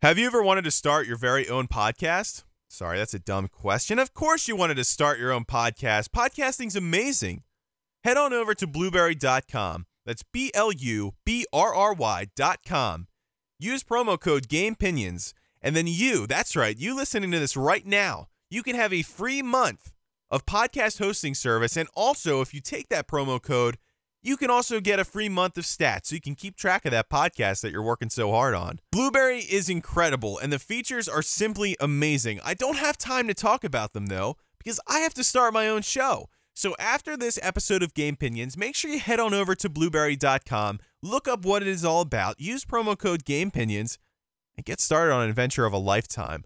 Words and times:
Have 0.00 0.16
you 0.16 0.26
ever 0.26 0.44
wanted 0.44 0.62
to 0.62 0.70
start 0.70 1.08
your 1.08 1.16
very 1.16 1.48
own 1.48 1.66
podcast? 1.66 2.44
Sorry, 2.68 2.98
that's 2.98 3.14
a 3.14 3.18
dumb 3.18 3.48
question. 3.48 3.98
Of 3.98 4.14
course, 4.14 4.46
you 4.46 4.54
wanted 4.54 4.76
to 4.76 4.84
start 4.84 5.18
your 5.18 5.32
own 5.32 5.44
podcast. 5.44 6.10
Podcasting's 6.10 6.76
amazing. 6.76 7.42
Head 8.04 8.16
on 8.16 8.32
over 8.32 8.54
to 8.54 8.68
blubrry.com. 8.68 9.86
That's 10.06 10.22
B 10.22 10.52
L 10.54 10.70
U 10.70 11.14
B 11.24 11.46
R 11.52 11.74
R 11.74 11.94
Y.com. 11.94 13.08
Use 13.58 13.82
promo 13.82 14.20
code 14.20 14.46
GamePinions, 14.46 15.32
and 15.60 15.74
then 15.74 15.88
you, 15.88 16.28
that's 16.28 16.54
right, 16.54 16.78
you 16.78 16.94
listening 16.94 17.32
to 17.32 17.40
this 17.40 17.56
right 17.56 17.84
now, 17.84 18.28
you 18.50 18.62
can 18.62 18.76
have 18.76 18.92
a 18.92 19.02
free 19.02 19.42
month 19.42 19.90
of 20.30 20.46
podcast 20.46 21.00
hosting 21.00 21.34
service. 21.34 21.76
And 21.76 21.88
also, 21.96 22.40
if 22.40 22.54
you 22.54 22.60
take 22.60 22.88
that 22.90 23.08
promo 23.08 23.42
code, 23.42 23.78
you 24.28 24.36
can 24.36 24.50
also 24.50 24.78
get 24.78 25.00
a 25.00 25.04
free 25.04 25.30
month 25.30 25.56
of 25.56 25.64
stats 25.64 26.06
so 26.06 26.14
you 26.14 26.20
can 26.20 26.34
keep 26.34 26.54
track 26.54 26.84
of 26.84 26.90
that 26.90 27.08
podcast 27.08 27.62
that 27.62 27.72
you're 27.72 27.82
working 27.82 28.10
so 28.10 28.30
hard 28.30 28.54
on. 28.54 28.78
Blubrry 28.92 29.38
is 29.38 29.70
incredible 29.70 30.38
and 30.38 30.52
the 30.52 30.58
features 30.58 31.08
are 31.08 31.22
simply 31.22 31.78
amazing. 31.80 32.38
I 32.44 32.52
don't 32.52 32.76
have 32.76 32.98
time 32.98 33.26
to 33.28 33.34
talk 33.34 33.64
about 33.64 33.94
them 33.94 34.06
though 34.06 34.36
because 34.58 34.78
I 34.86 34.98
have 34.98 35.14
to 35.14 35.24
start 35.24 35.54
my 35.54 35.66
own 35.66 35.80
show. 35.80 36.28
So 36.52 36.76
after 36.78 37.16
this 37.16 37.38
episode 37.42 37.82
of 37.82 37.94
Gamepinions, 37.94 38.54
make 38.58 38.74
sure 38.74 38.90
you 38.90 38.98
head 38.98 39.18
on 39.18 39.32
over 39.32 39.54
to 39.54 39.68
blubrry.com, 39.70 40.80
look 41.02 41.26
up 41.26 41.46
what 41.46 41.62
it 41.62 41.68
is 41.68 41.84
all 41.84 42.02
about, 42.02 42.38
use 42.38 42.66
promo 42.66 42.98
code 42.98 43.24
Gamepinions, 43.24 43.96
and 44.58 44.66
get 44.66 44.80
started 44.80 45.14
on 45.14 45.22
an 45.22 45.30
adventure 45.30 45.64
of 45.64 45.72
a 45.72 45.78
lifetime. 45.78 46.44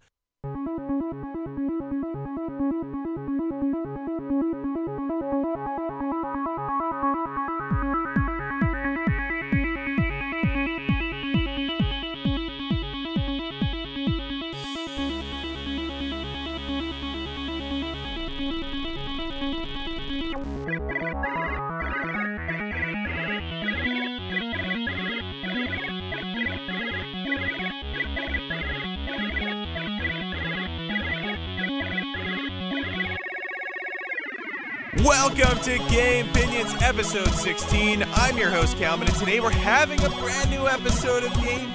Welcome 35.35 35.61
to 35.61 35.79
Gamepinions 35.85 36.83
episode 36.83 37.31
16. 37.31 38.05
I'm 38.13 38.37
your 38.37 38.51
host, 38.51 38.77
Calvin, 38.77 39.09
and 39.09 39.17
today 39.17 39.41
we're 39.41 39.51
having 39.51 39.99
a 40.05 40.11
brand 40.11 40.51
new 40.51 40.69
episode 40.69 41.25
of 41.25 41.33
Game 41.43 41.71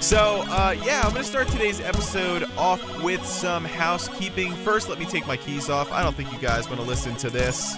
So, 0.00 0.44
uh, 0.46 0.76
yeah, 0.84 1.00
I'm 1.02 1.10
going 1.10 1.24
to 1.24 1.28
start 1.28 1.48
today's 1.48 1.80
episode 1.80 2.44
off 2.56 3.02
with 3.02 3.26
some 3.26 3.64
housekeeping. 3.64 4.52
First, 4.52 4.88
let 4.88 5.00
me 5.00 5.06
take 5.06 5.26
my 5.26 5.36
keys 5.36 5.68
off. 5.68 5.90
I 5.90 6.04
don't 6.04 6.14
think 6.14 6.32
you 6.32 6.38
guys 6.38 6.68
want 6.68 6.80
to 6.80 6.86
listen 6.86 7.16
to 7.16 7.30
this. 7.30 7.74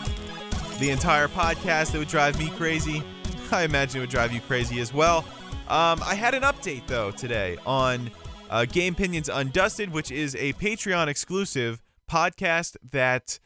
The 0.80 0.90
entire 0.90 1.28
podcast, 1.28 1.94
it 1.94 1.98
would 1.98 2.08
drive 2.08 2.38
me 2.38 2.50
crazy. 2.50 3.02
I 3.50 3.62
imagine 3.62 3.96
it 3.96 4.00
would 4.00 4.10
drive 4.10 4.34
you 4.34 4.42
crazy 4.42 4.80
as 4.80 4.92
well. 4.92 5.20
Um, 5.68 6.02
I 6.04 6.14
had 6.14 6.34
an 6.34 6.42
update, 6.42 6.86
though, 6.86 7.10
today 7.10 7.56
on 7.64 8.10
uh, 8.50 8.66
Gamepinions 8.68 9.30
Undusted, 9.30 9.92
which 9.92 10.10
is 10.10 10.34
a 10.34 10.52
Patreon 10.54 11.08
exclusive 11.08 11.80
podcast 12.06 12.76
that 12.90 13.38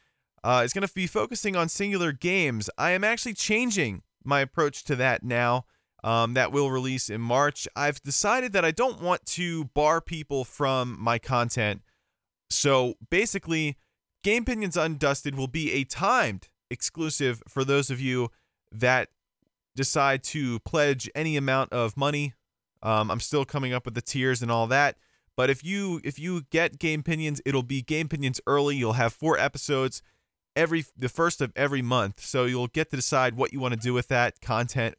uh, 0.45 0.63
is 0.65 0.73
going 0.73 0.87
to 0.87 0.95
be 0.95 1.07
focusing 1.07 1.57
on 1.57 1.69
singular 1.69 2.13
games. 2.13 2.71
I 2.79 2.91
am 2.93 3.05
actually 3.05 3.35
changing 3.35 4.03
my 4.25 4.41
approach 4.41 4.85
to 4.85 4.97
that 4.97 5.23
now. 5.23 5.67
Um, 6.05 6.35
that 6.35 6.53
will 6.53 6.71
release 6.71 7.11
in 7.11 7.21
March. 7.21 7.67
I've 7.75 8.01
decided 8.03 8.53
that 8.53 8.65
I 8.65 8.71
don't 8.71 9.03
want 9.03 9.27
to 9.27 9.65
bar 9.65 10.01
people 10.01 10.45
from 10.45 10.97
my 10.99 11.19
content. 11.19 11.83
So 12.51 12.95
basically, 13.11 13.77
Gamepinions 14.25 14.77
Undusted 14.77 15.35
will 15.35 15.49
be 15.49 15.73
a 15.73 15.83
timed 15.83 16.49
exclusive 16.71 17.43
for 17.49 17.65
those 17.65 17.91
of 17.91 18.01
you 18.01 18.31
that 18.71 19.09
decide 19.75 20.23
to 20.23 20.61
pledge 20.61 21.11
any 21.17 21.37
amount 21.37 21.73
of 21.73 21.97
money. 21.97 22.35
Um, 22.83 23.11
I'm 23.11 23.21
still 23.21 23.45
coming 23.45 23.73
up 23.73 23.85
with 23.85 23.95
the 23.95 24.03
tiers 24.03 24.41
and 24.41 24.51
all 24.51 24.69
that. 24.69 24.97
But 25.37 25.51
if 25.51 25.65
you 25.65 26.01
if 26.03 26.19
you 26.19 26.43
get 26.51 26.79
Gamepinions, 26.79 27.41
it'll 27.47 27.63
be 27.63 27.83
Gamepinions 27.83 28.41
early. 28.47 28.77
You'll 28.77 28.95
have 28.95 29.13
four 29.13 29.39
episodes 29.39 30.03
every 30.59 30.85
the 30.97 31.09
first 31.09 31.41
of 31.41 31.53
every 31.57 31.83
month. 31.83 32.21
So 32.21 32.45
you'll 32.45 32.67
get 32.67 32.91
to 32.91 32.97
decide 32.97 33.37
what 33.37 33.53
you 33.53 33.61
want 33.61 33.75
to 33.75 33.81
do 33.81 33.95
with 33.95 34.09
that 34.09 34.41
content. 34.41 34.97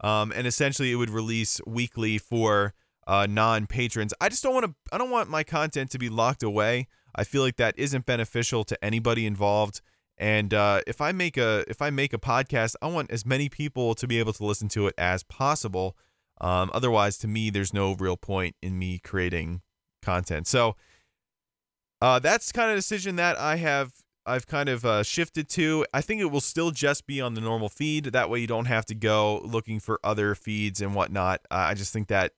Um, 0.00 0.32
and 0.32 0.46
essentially, 0.46 0.92
it 0.92 0.96
would 0.96 1.10
release 1.10 1.60
weekly 1.66 2.18
for 2.18 2.74
uh, 3.06 3.26
non-patrons. 3.28 4.12
I 4.20 4.28
just 4.28 4.42
don't 4.42 4.54
want 4.54 4.66
to. 4.66 4.74
I 4.92 4.98
don't 4.98 5.10
want 5.10 5.30
my 5.30 5.44
content 5.44 5.90
to 5.92 5.98
be 5.98 6.08
locked 6.08 6.42
away. 6.42 6.88
I 7.14 7.24
feel 7.24 7.42
like 7.42 7.56
that 7.56 7.78
isn't 7.78 8.04
beneficial 8.06 8.64
to 8.64 8.84
anybody 8.84 9.24
involved. 9.24 9.80
And 10.18 10.52
uh, 10.52 10.80
if 10.86 11.00
I 11.00 11.12
make 11.12 11.36
a 11.36 11.64
if 11.68 11.80
I 11.80 11.90
make 11.90 12.12
a 12.12 12.18
podcast, 12.18 12.74
I 12.82 12.88
want 12.88 13.10
as 13.10 13.24
many 13.24 13.48
people 13.48 13.94
to 13.94 14.06
be 14.06 14.18
able 14.18 14.32
to 14.34 14.44
listen 14.44 14.68
to 14.70 14.88
it 14.88 14.94
as 14.98 15.22
possible. 15.22 15.96
Um, 16.40 16.70
otherwise, 16.72 17.16
to 17.18 17.28
me, 17.28 17.50
there's 17.50 17.72
no 17.72 17.94
real 17.94 18.16
point 18.16 18.56
in 18.62 18.78
me 18.78 18.98
creating 18.98 19.62
content. 20.02 20.46
So 20.46 20.76
uh, 22.00 22.18
that's 22.18 22.52
kind 22.52 22.70
of 22.70 22.74
a 22.74 22.78
decision 22.78 23.16
that 23.16 23.38
I 23.38 23.56
have 23.56 23.92
I've 24.28 24.46
kind 24.46 24.68
of 24.68 24.84
uh, 24.84 25.02
shifted 25.02 25.48
to. 25.50 25.86
I 25.92 26.02
think 26.02 26.20
it 26.20 26.26
will 26.26 26.40
still 26.40 26.70
just 26.70 27.06
be 27.06 27.20
on 27.20 27.34
the 27.34 27.40
normal 27.40 27.68
feed. 27.68 28.04
That 28.04 28.28
way, 28.28 28.40
you 28.40 28.46
don't 28.46 28.66
have 28.66 28.84
to 28.86 28.94
go 28.94 29.40
looking 29.42 29.80
for 29.80 29.98
other 30.04 30.34
feeds 30.34 30.80
and 30.80 30.94
whatnot. 30.94 31.40
Uh, 31.50 31.54
I 31.70 31.74
just 31.74 31.92
think 31.92 32.08
that 32.08 32.32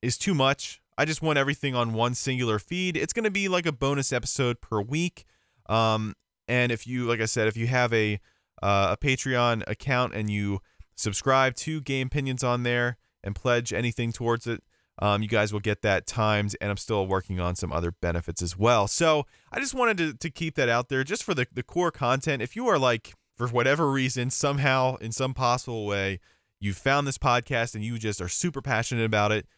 is 0.00 0.16
too 0.16 0.34
much. 0.34 0.80
I 0.96 1.04
just 1.04 1.22
want 1.22 1.38
everything 1.38 1.74
on 1.74 1.94
one 1.94 2.14
singular 2.14 2.58
feed. 2.58 2.96
It's 2.96 3.12
going 3.12 3.24
to 3.24 3.30
be 3.30 3.48
like 3.48 3.66
a 3.66 3.72
bonus 3.72 4.12
episode 4.12 4.60
per 4.60 4.80
week. 4.80 5.24
Um, 5.68 6.14
and 6.46 6.70
if 6.70 6.86
you, 6.86 7.06
like 7.06 7.20
I 7.20 7.24
said, 7.24 7.48
if 7.48 7.56
you 7.56 7.66
have 7.66 7.92
a 7.92 8.20
uh, 8.62 8.94
a 8.94 8.96
Patreon 8.96 9.64
account 9.66 10.14
and 10.14 10.30
you 10.30 10.60
subscribe 10.94 11.56
to 11.56 11.82
Gamepinions 11.82 12.44
on 12.44 12.62
there 12.62 12.98
and 13.24 13.34
pledge 13.34 13.72
anything 13.72 14.12
towards 14.12 14.46
it, 14.46 14.62
um, 15.02 15.20
you 15.20 15.28
guys 15.28 15.52
will 15.52 15.60
get 15.60 15.82
that 15.82 16.06
timed, 16.06 16.54
and 16.60 16.70
I'm 16.70 16.76
still 16.76 17.08
working 17.08 17.40
on 17.40 17.56
some 17.56 17.72
other 17.72 17.90
benefits 17.90 18.40
as 18.40 18.56
well. 18.56 18.86
So 18.86 19.26
I 19.50 19.58
just 19.58 19.74
wanted 19.74 19.96
to, 19.98 20.14
to 20.14 20.30
keep 20.30 20.54
that 20.54 20.68
out 20.68 20.90
there 20.90 21.02
just 21.02 21.24
for 21.24 21.34
the, 21.34 21.44
the 21.52 21.64
core 21.64 21.90
content. 21.90 22.40
If 22.40 22.54
you 22.54 22.68
are 22.68 22.78
like, 22.78 23.14
for 23.36 23.48
whatever 23.48 23.90
reason, 23.90 24.30
somehow, 24.30 24.94
in 24.98 25.10
some 25.10 25.34
possible 25.34 25.86
way, 25.86 26.20
you 26.60 26.72
found 26.72 27.08
this 27.08 27.18
podcast 27.18 27.74
and 27.74 27.82
you 27.82 27.98
just 27.98 28.20
are 28.20 28.28
super 28.28 28.62
passionate 28.62 29.04
about 29.04 29.32
it, 29.32 29.48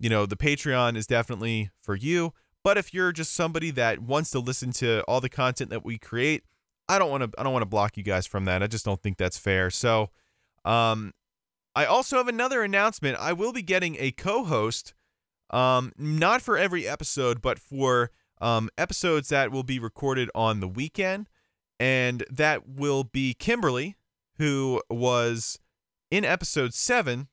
you 0.00 0.10
know, 0.10 0.26
the 0.26 0.36
Patreon 0.36 0.96
is 0.96 1.06
definitely 1.06 1.70
for 1.80 1.94
you. 1.94 2.32
But 2.64 2.76
if 2.76 2.92
you're 2.92 3.12
just 3.12 3.32
somebody 3.32 3.70
that 3.70 4.00
wants 4.00 4.32
to 4.32 4.40
listen 4.40 4.72
to 4.72 5.02
all 5.02 5.20
the 5.20 5.28
content 5.28 5.70
that 5.70 5.84
we 5.84 5.98
create, 5.98 6.42
I 6.88 6.98
don't 6.98 7.10
want 7.10 7.22
to 7.22 7.30
I 7.38 7.44
don't 7.44 7.52
want 7.52 7.62
to 7.62 7.68
block 7.68 7.96
you 7.96 8.02
guys 8.02 8.26
from 8.26 8.46
that. 8.46 8.64
I 8.64 8.66
just 8.66 8.84
don't 8.84 9.00
think 9.00 9.16
that's 9.16 9.38
fair. 9.38 9.70
So 9.70 10.10
um 10.64 11.12
I 11.78 11.84
also 11.84 12.16
have 12.16 12.26
another 12.26 12.64
announcement. 12.64 13.18
I 13.20 13.32
will 13.32 13.52
be 13.52 13.62
getting 13.62 13.94
a 14.00 14.10
co-host, 14.10 14.94
um, 15.50 15.92
not 15.96 16.42
for 16.42 16.58
every 16.58 16.88
episode, 16.88 17.40
but 17.40 17.60
for 17.60 18.10
um, 18.40 18.68
episodes 18.76 19.28
that 19.28 19.52
will 19.52 19.62
be 19.62 19.78
recorded 19.78 20.28
on 20.34 20.58
the 20.58 20.66
weekend, 20.66 21.28
and 21.78 22.24
that 22.28 22.68
will 22.68 23.04
be 23.04 23.32
Kimberly, 23.32 23.94
who 24.38 24.82
was 24.90 25.60
in 26.10 26.24
episode 26.24 26.74
seven. 26.74 27.28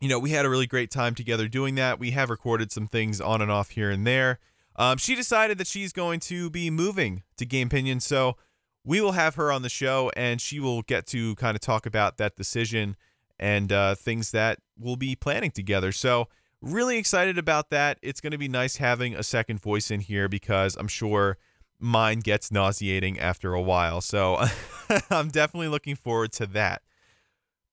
You 0.00 0.08
know, 0.08 0.18
we 0.18 0.30
had 0.30 0.44
a 0.44 0.50
really 0.50 0.66
great 0.66 0.90
time 0.90 1.14
together 1.14 1.46
doing 1.46 1.76
that. 1.76 2.00
We 2.00 2.10
have 2.10 2.30
recorded 2.30 2.72
some 2.72 2.88
things 2.88 3.20
on 3.20 3.40
and 3.40 3.50
off 3.50 3.70
here 3.70 3.92
and 3.92 4.04
there. 4.04 4.40
Um, 4.74 4.98
she 4.98 5.14
decided 5.14 5.56
that 5.58 5.68
she's 5.68 5.92
going 5.92 6.18
to 6.20 6.50
be 6.50 6.68
moving 6.68 7.22
to 7.36 7.46
Game 7.46 7.68
Pinion, 7.68 8.00
so 8.00 8.36
we 8.84 9.00
will 9.00 9.12
have 9.12 9.36
her 9.36 9.52
on 9.52 9.62
the 9.62 9.68
show, 9.68 10.10
and 10.16 10.40
she 10.40 10.58
will 10.58 10.82
get 10.82 11.06
to 11.08 11.36
kind 11.36 11.54
of 11.54 11.60
talk 11.60 11.86
about 11.86 12.16
that 12.16 12.34
decision 12.34 12.96
and 13.40 13.72
uh, 13.72 13.94
things 13.94 14.30
that 14.30 14.58
we'll 14.78 14.96
be 14.96 15.16
planning 15.16 15.50
together. 15.50 15.90
So, 15.90 16.28
really 16.60 16.98
excited 16.98 17.38
about 17.38 17.70
that. 17.70 17.98
It's 18.02 18.20
going 18.20 18.32
to 18.32 18.38
be 18.38 18.48
nice 18.48 18.76
having 18.76 19.14
a 19.14 19.22
second 19.22 19.60
voice 19.60 19.90
in 19.90 20.00
here 20.00 20.28
because 20.28 20.76
I'm 20.76 20.88
sure 20.88 21.38
mine 21.80 22.20
gets 22.20 22.52
nauseating 22.52 23.18
after 23.18 23.54
a 23.54 23.62
while. 23.62 24.02
So, 24.02 24.44
I'm 25.10 25.28
definitely 25.28 25.68
looking 25.68 25.96
forward 25.96 26.32
to 26.32 26.46
that. 26.48 26.82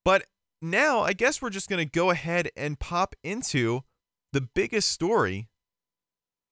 But 0.06 0.24
now, 0.62 1.02
I 1.02 1.12
guess 1.12 1.42
we're 1.42 1.50
just 1.50 1.70
going 1.70 1.86
to 1.86 1.92
go 1.92 2.10
ahead 2.10 2.50
and 2.56 2.80
pop 2.80 3.14
into 3.22 3.82
the 4.32 4.42
biggest 4.42 4.90
story 4.90 5.50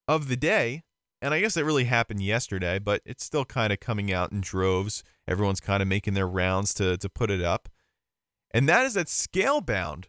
of 0.07 0.27
the 0.27 0.35
day. 0.35 0.83
And 1.21 1.33
I 1.33 1.39
guess 1.39 1.55
it 1.55 1.63
really 1.63 1.85
happened 1.85 2.21
yesterday, 2.21 2.77
but 2.77 3.01
it's 3.05 3.23
still 3.23 3.45
kind 3.45 3.71
of 3.71 3.79
coming 3.79 4.11
out 4.11 4.33
in 4.33 4.41
droves. 4.41 5.03
Everyone's 5.25 5.61
kind 5.61 5.81
of 5.81 5.87
making 5.87 6.13
their 6.13 6.27
rounds 6.27 6.73
to, 6.75 6.97
to 6.97 7.09
put 7.09 7.31
it 7.31 7.41
up 7.41 7.69
and 8.55 8.69
that 8.69 8.85
is 8.85 8.93
that 8.93 9.07
Scalebound, 9.07 10.05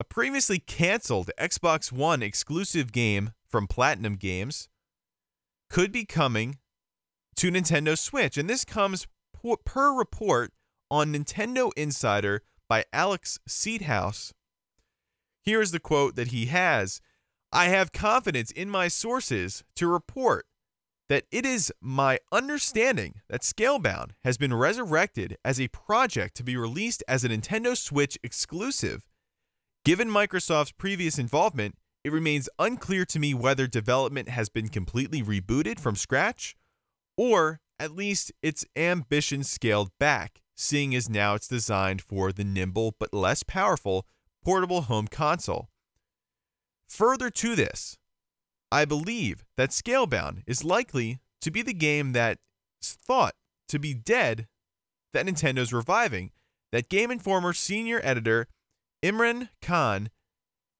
a 0.00 0.04
previously 0.04 0.58
canceled 0.58 1.30
Xbox 1.38 1.92
One 1.92 2.22
exclusive 2.22 2.92
game 2.92 3.32
from 3.46 3.66
Platinum 3.66 4.14
Games, 4.14 4.70
could 5.68 5.92
be 5.92 6.06
coming 6.06 6.56
to 7.36 7.50
Nintendo 7.50 7.98
Switch. 7.98 8.38
And 8.38 8.48
this 8.48 8.64
comes 8.64 9.06
per 9.66 9.92
report 9.92 10.54
on 10.90 11.12
Nintendo 11.12 11.70
Insider 11.76 12.40
by 12.70 12.86
Alex 12.90 13.38
Seedhouse. 13.46 14.32
Here's 15.42 15.70
the 15.70 15.78
quote 15.78 16.16
that 16.16 16.28
he 16.28 16.46
has 16.46 17.02
I 17.52 17.66
have 17.66 17.92
confidence 17.92 18.50
in 18.50 18.70
my 18.70 18.88
sources 18.88 19.62
to 19.76 19.86
report 19.86 20.46
that 21.08 21.24
it 21.30 21.46
is 21.46 21.72
my 21.80 22.18
understanding 22.30 23.20
that 23.28 23.42
Scalebound 23.42 24.10
has 24.24 24.36
been 24.36 24.54
resurrected 24.54 25.36
as 25.44 25.60
a 25.60 25.68
project 25.68 26.36
to 26.36 26.44
be 26.44 26.56
released 26.56 27.02
as 27.08 27.24
a 27.24 27.28
Nintendo 27.28 27.76
Switch 27.76 28.18
exclusive. 28.22 29.06
Given 29.84 30.08
Microsoft's 30.08 30.72
previous 30.72 31.18
involvement, 31.18 31.76
it 32.04 32.12
remains 32.12 32.48
unclear 32.58 33.04
to 33.06 33.18
me 33.18 33.34
whether 33.34 33.66
development 33.66 34.28
has 34.28 34.48
been 34.48 34.68
completely 34.68 35.22
rebooted 35.22 35.80
from 35.80 35.96
scratch 35.96 36.56
or 37.16 37.60
at 37.78 37.94
least 37.94 38.32
its 38.42 38.64
ambition 38.76 39.42
scaled 39.44 39.90
back, 39.98 40.42
seeing 40.56 40.94
as 40.94 41.08
now 41.08 41.34
it's 41.34 41.48
designed 41.48 42.02
for 42.02 42.32
the 42.32 42.44
nimble 42.44 42.94
but 42.98 43.14
less 43.14 43.42
powerful 43.42 44.06
portable 44.44 44.82
home 44.82 45.08
console. 45.08 45.68
Further 46.88 47.30
to 47.30 47.54
this, 47.54 47.98
I 48.70 48.84
believe 48.84 49.44
that 49.56 49.70
Scalebound 49.70 50.42
is 50.46 50.64
likely 50.64 51.20
to 51.40 51.50
be 51.50 51.62
the 51.62 51.74
game 51.74 52.12
that's 52.12 52.38
thought 52.82 53.34
to 53.68 53.78
be 53.78 53.94
dead 53.94 54.46
that 55.12 55.26
Nintendo's 55.26 55.72
reviving, 55.72 56.32
that 56.72 56.88
Game 56.88 57.10
Informer 57.10 57.52
senior 57.52 58.00
editor 58.02 58.46
Imran 59.02 59.48
Khan 59.62 60.10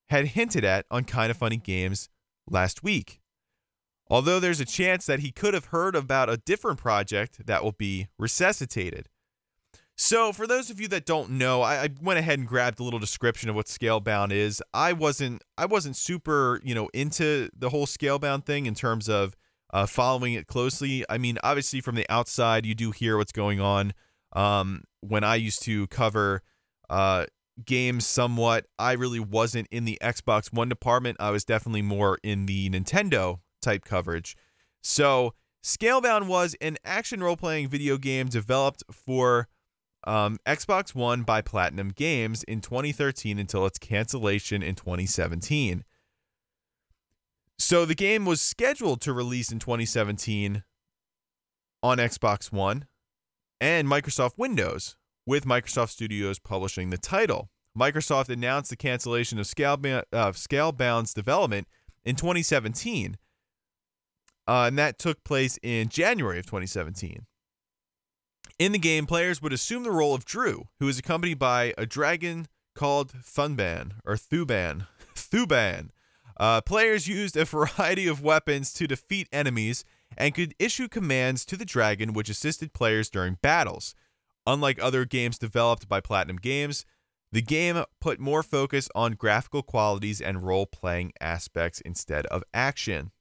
had 0.09 0.29
hinted 0.29 0.65
at 0.65 0.87
on 0.91 1.05
Kind 1.05 1.31
of 1.31 1.37
Funny 1.37 1.57
Games 1.57 2.09
last 2.51 2.83
week. 2.83 3.21
Although 4.11 4.41
there's 4.41 4.61
a 4.61 4.65
chance 4.65 5.07
that 5.07 5.21
he 5.21 5.31
could 5.31 5.55
have 5.55 5.67
heard 5.67 5.95
about 5.95 6.31
a 6.31 6.39
different 6.39 6.79
project 6.79 7.47
that 7.47 7.63
will 7.63 7.73
be 7.73 8.09
resuscitated. 8.19 9.09
So, 10.01 10.33
for 10.33 10.47
those 10.47 10.71
of 10.71 10.81
you 10.81 10.87
that 10.89 11.07
don't 11.07 11.31
know, 11.31 11.61
I, 11.63 11.83
I, 11.83 11.89
went 12.01 12.21
ahead 12.21 12.39
and 12.39 12.47
grabbed 12.47 12.79
a 12.79 12.85
little 12.85 13.01
description 13.01 13.51
of 13.51 13.57
what 13.57 13.67
Scalebound 13.67 14.31
is. 14.31 14.63
I 14.73 14.93
wasn't, 14.93 15.43
I 15.59 15.67
wasn't 15.67 15.97
super, 15.97 16.61
you 16.63 16.73
know, 16.73 16.89
into 16.95 17.51
the 17.59 17.71
whole 17.71 17.85
Scalebound 17.85 18.45
thing 18.45 18.67
in 18.67 18.77
terms 18.77 19.09
of 19.09 19.35
uh, 19.73 19.87
following 19.87 20.35
it 20.35 20.47
closely. 20.47 21.05
I 21.11 21.19
mean, 21.19 21.37
obviously 21.43 21.81
from 21.81 21.97
the 21.97 22.07
outside, 22.09 22.65
you 22.65 22.77
do 22.77 22.93
hear 22.93 23.17
what's 23.17 23.33
going 23.33 23.61
on. 23.61 23.93
Um, 24.35 24.85
when 25.01 25.25
I 25.25 25.35
used 25.35 25.63
to 25.65 25.89
cover 25.89 26.43
uh, 26.89 27.27
games 27.67 28.07
somewhat, 28.07 28.67
I 28.79 28.93
really 28.93 29.21
wasn't 29.21 29.67
in 29.73 29.85
the 29.85 29.99
Xbox 30.01 30.53
One 30.53 30.69
department. 30.69 31.17
I 31.19 31.31
was 31.31 31.45
definitely 31.45 31.83
more 31.83 32.19
in 32.23 32.47
the 32.47 32.71
Nintendo 32.71 33.41
type 33.61 33.85
coverage. 33.85 34.37
So, 34.81 35.35
Scalebound 35.65 36.29
was 36.29 36.55
an 36.61 36.77
action 36.85 37.21
role 37.21 37.37
playing 37.37 37.69
video 37.69 37.99
game 37.99 38.29
developed 38.29 38.85
for 38.93 39.49
um, 40.09 40.39
Xbox 40.47 40.95
One 40.95 41.23
by 41.23 41.43
Platinum 41.43 41.91
Games 41.91 42.43
in 42.45 42.63
2013 42.63 43.39
until 43.39 43.67
its 43.67 43.79
cancellation 43.79 44.63
in 44.63 44.75
2017. 44.75 45.85
So 47.59 47.85
the 47.85 47.95
game 47.95 48.25
was 48.25 48.41
scheduled 48.41 49.03
to 49.03 49.13
release 49.13 49.53
in 49.53 49.59
2017 49.59 50.63
on 51.83 51.99
Xbox 51.99 52.51
One 52.51 52.87
and 53.61 53.87
Microsoft 53.87 54.39
Windows, 54.39 54.97
with 55.27 55.45
Microsoft 55.45 55.91
Studios 55.91 56.39
publishing 56.39 56.89
the 56.89 56.97
title. 56.97 57.51
Microsoft 57.79 58.31
announced 58.31 58.71
the 58.71 58.77
cancellation 58.77 59.39
of 59.39 59.45
Scalebound, 59.45 60.05
uh, 60.13 60.33
Scalebound's 60.33 61.13
development 61.13 61.69
in 62.05 62.17
2017, 62.17 63.19
uh, 64.47 64.65
and 64.69 64.79
that 64.79 64.99
took 64.99 65.23
place 65.23 65.59
in 65.63 65.91
January 65.91 66.39
of 66.39 66.47
2017. 66.47 67.27
In 68.59 68.73
the 68.73 68.79
game, 68.79 69.07
players 69.07 69.41
would 69.41 69.53
assume 69.53 69.85
the 69.85 69.93
role 69.93 70.15
of 70.15 70.25
Drew, 70.25 70.67
who 70.81 70.89
is 70.89 70.99
accompanied 70.99 71.39
by 71.39 71.75
a 71.79 71.87
dragon 71.87 72.47
called 72.75 73.13
Thunban 73.13 73.93
or 74.05 74.17
Thuban. 74.17 74.89
Thuban. 75.15 75.91
Uh, 76.37 76.61
players 76.61 77.07
used 77.07 77.37
a 77.37 77.45
variety 77.45 78.09
of 78.09 78.23
weapons 78.23 78.73
to 78.73 78.89
defeat 78.89 79.29
enemies 79.33 79.85
and 80.17 80.35
could 80.35 80.55
issue 80.59 80.89
commands 80.89 81.45
to 81.45 81.57
the 81.57 81.65
dragon, 81.65 82.13
which 82.13 82.29
assisted 82.29 82.73
players 82.73 83.09
during 83.09 83.39
battles. 83.43 83.95
Unlike 84.45 84.83
other 84.83 85.05
games 85.05 85.39
developed 85.39 85.89
by 85.89 86.01
Platinum 86.01 86.37
Games, 86.37 86.85
the 87.31 87.43
game 87.43 87.85
put 88.01 88.19
more 88.19 88.43
focus 88.43 88.89
on 88.95 89.13
graphical 89.13 89.63
qualities 89.63 90.21
and 90.21 90.43
role 90.43 90.67
playing 90.67 91.13
aspects 91.21 91.81
instead 91.83 92.27
of 92.27 92.43
action. 92.53 93.13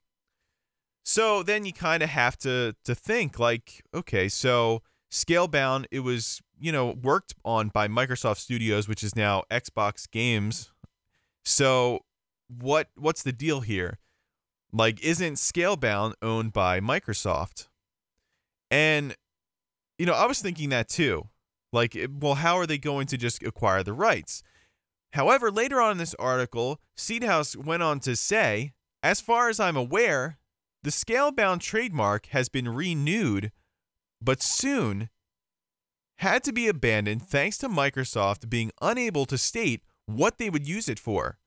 So 1.03 1.43
then 1.43 1.65
you 1.65 1.73
kind 1.73 2.01
of 2.01 2.09
have 2.09 2.37
to 2.39 2.75
to 2.85 2.95
think 2.95 3.39
like, 3.39 3.83
okay, 3.93 4.29
so 4.29 4.81
Scalebound, 5.11 5.85
it 5.91 6.01
was, 6.01 6.41
you 6.59 6.71
know, 6.71 6.91
worked 7.01 7.33
on 7.45 7.69
by 7.69 7.87
Microsoft 7.87 8.37
Studios, 8.37 8.87
which 8.87 9.03
is 9.03 9.15
now 9.15 9.43
Xbox 9.49 10.09
Games. 10.09 10.71
So 11.43 12.01
what 12.47 12.89
what's 12.95 13.23
the 13.23 13.31
deal 13.31 13.61
here? 13.61 13.99
Like 14.71 15.01
isn't 15.01 15.35
Scalebound 15.35 16.13
owned 16.21 16.53
by 16.53 16.79
Microsoft? 16.79 17.67
And 18.69 19.15
you 19.97 20.05
know, 20.05 20.13
I 20.13 20.25
was 20.25 20.41
thinking 20.41 20.69
that 20.69 20.89
too. 20.89 21.29
Like, 21.73 21.97
well, 22.19 22.35
how 22.35 22.57
are 22.57 22.65
they 22.65 22.77
going 22.77 23.07
to 23.07 23.17
just 23.17 23.43
acquire 23.43 23.83
the 23.83 23.93
rights? 23.93 24.43
However, 25.13 25.51
later 25.51 25.81
on 25.81 25.93
in 25.93 25.97
this 25.97 26.15
article, 26.15 26.79
Seedhouse 26.95 27.55
went 27.55 27.83
on 27.83 27.99
to 28.01 28.15
say, 28.15 28.73
as 29.03 29.21
far 29.21 29.49
as 29.49 29.59
I'm 29.59 29.77
aware, 29.77 30.37
the 30.83 30.89
Scalebound 30.89 31.59
trademark 31.61 32.27
has 32.27 32.49
been 32.49 32.69
renewed 32.69 33.51
but 34.21 34.41
soon 34.41 35.09
had 36.17 36.43
to 36.43 36.51
be 36.51 36.67
abandoned 36.67 37.21
thanks 37.23 37.57
to 37.59 37.69
Microsoft 37.69 38.49
being 38.49 38.71
unable 38.81 39.25
to 39.25 39.37
state 39.37 39.83
what 40.05 40.37
they 40.37 40.49
would 40.49 40.67
use 40.67 40.89
it 40.89 40.99
for. 40.99 41.37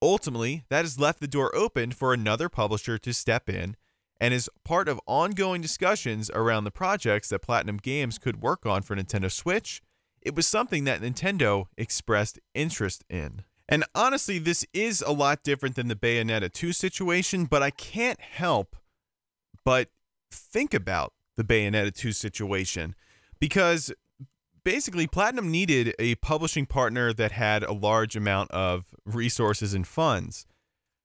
Ultimately, 0.00 0.64
that 0.68 0.84
has 0.84 0.98
left 0.98 1.20
the 1.20 1.28
door 1.28 1.54
open 1.54 1.90
for 1.92 2.12
another 2.12 2.48
publisher 2.48 2.98
to 2.98 3.12
step 3.12 3.48
in 3.48 3.76
and 4.20 4.32
is 4.32 4.50
part 4.64 4.88
of 4.88 5.00
ongoing 5.06 5.60
discussions 5.60 6.30
around 6.30 6.64
the 6.64 6.70
projects 6.70 7.28
that 7.28 7.42
Platinum 7.42 7.76
Games 7.78 8.18
could 8.18 8.40
work 8.40 8.64
on 8.64 8.82
for 8.82 8.96
Nintendo 8.96 9.30
Switch. 9.30 9.82
It 10.22 10.34
was 10.34 10.46
something 10.46 10.84
that 10.84 11.00
Nintendo 11.00 11.66
expressed 11.76 12.38
interest 12.54 13.04
in. 13.10 13.44
And 13.68 13.84
honestly, 13.94 14.38
this 14.38 14.64
is 14.72 15.02
a 15.02 15.12
lot 15.12 15.42
different 15.42 15.74
than 15.76 15.88
the 15.88 15.96
Bayonetta 15.96 16.52
2 16.52 16.72
situation, 16.72 17.46
but 17.46 17.62
I 17.62 17.70
can't 17.70 18.20
help 18.20 18.76
but 19.64 19.88
think 20.30 20.72
about 20.72 21.12
the 21.36 21.44
Bayonetta 21.44 21.94
2 21.94 22.12
situation 22.12 22.94
because 23.38 23.92
basically 24.64 25.06
Platinum 25.06 25.50
needed 25.50 25.94
a 25.98 26.16
publishing 26.16 26.66
partner 26.66 27.12
that 27.12 27.32
had 27.32 27.62
a 27.62 27.72
large 27.72 28.16
amount 28.16 28.50
of 28.50 28.86
resources 29.04 29.74
and 29.74 29.86
funds. 29.86 30.46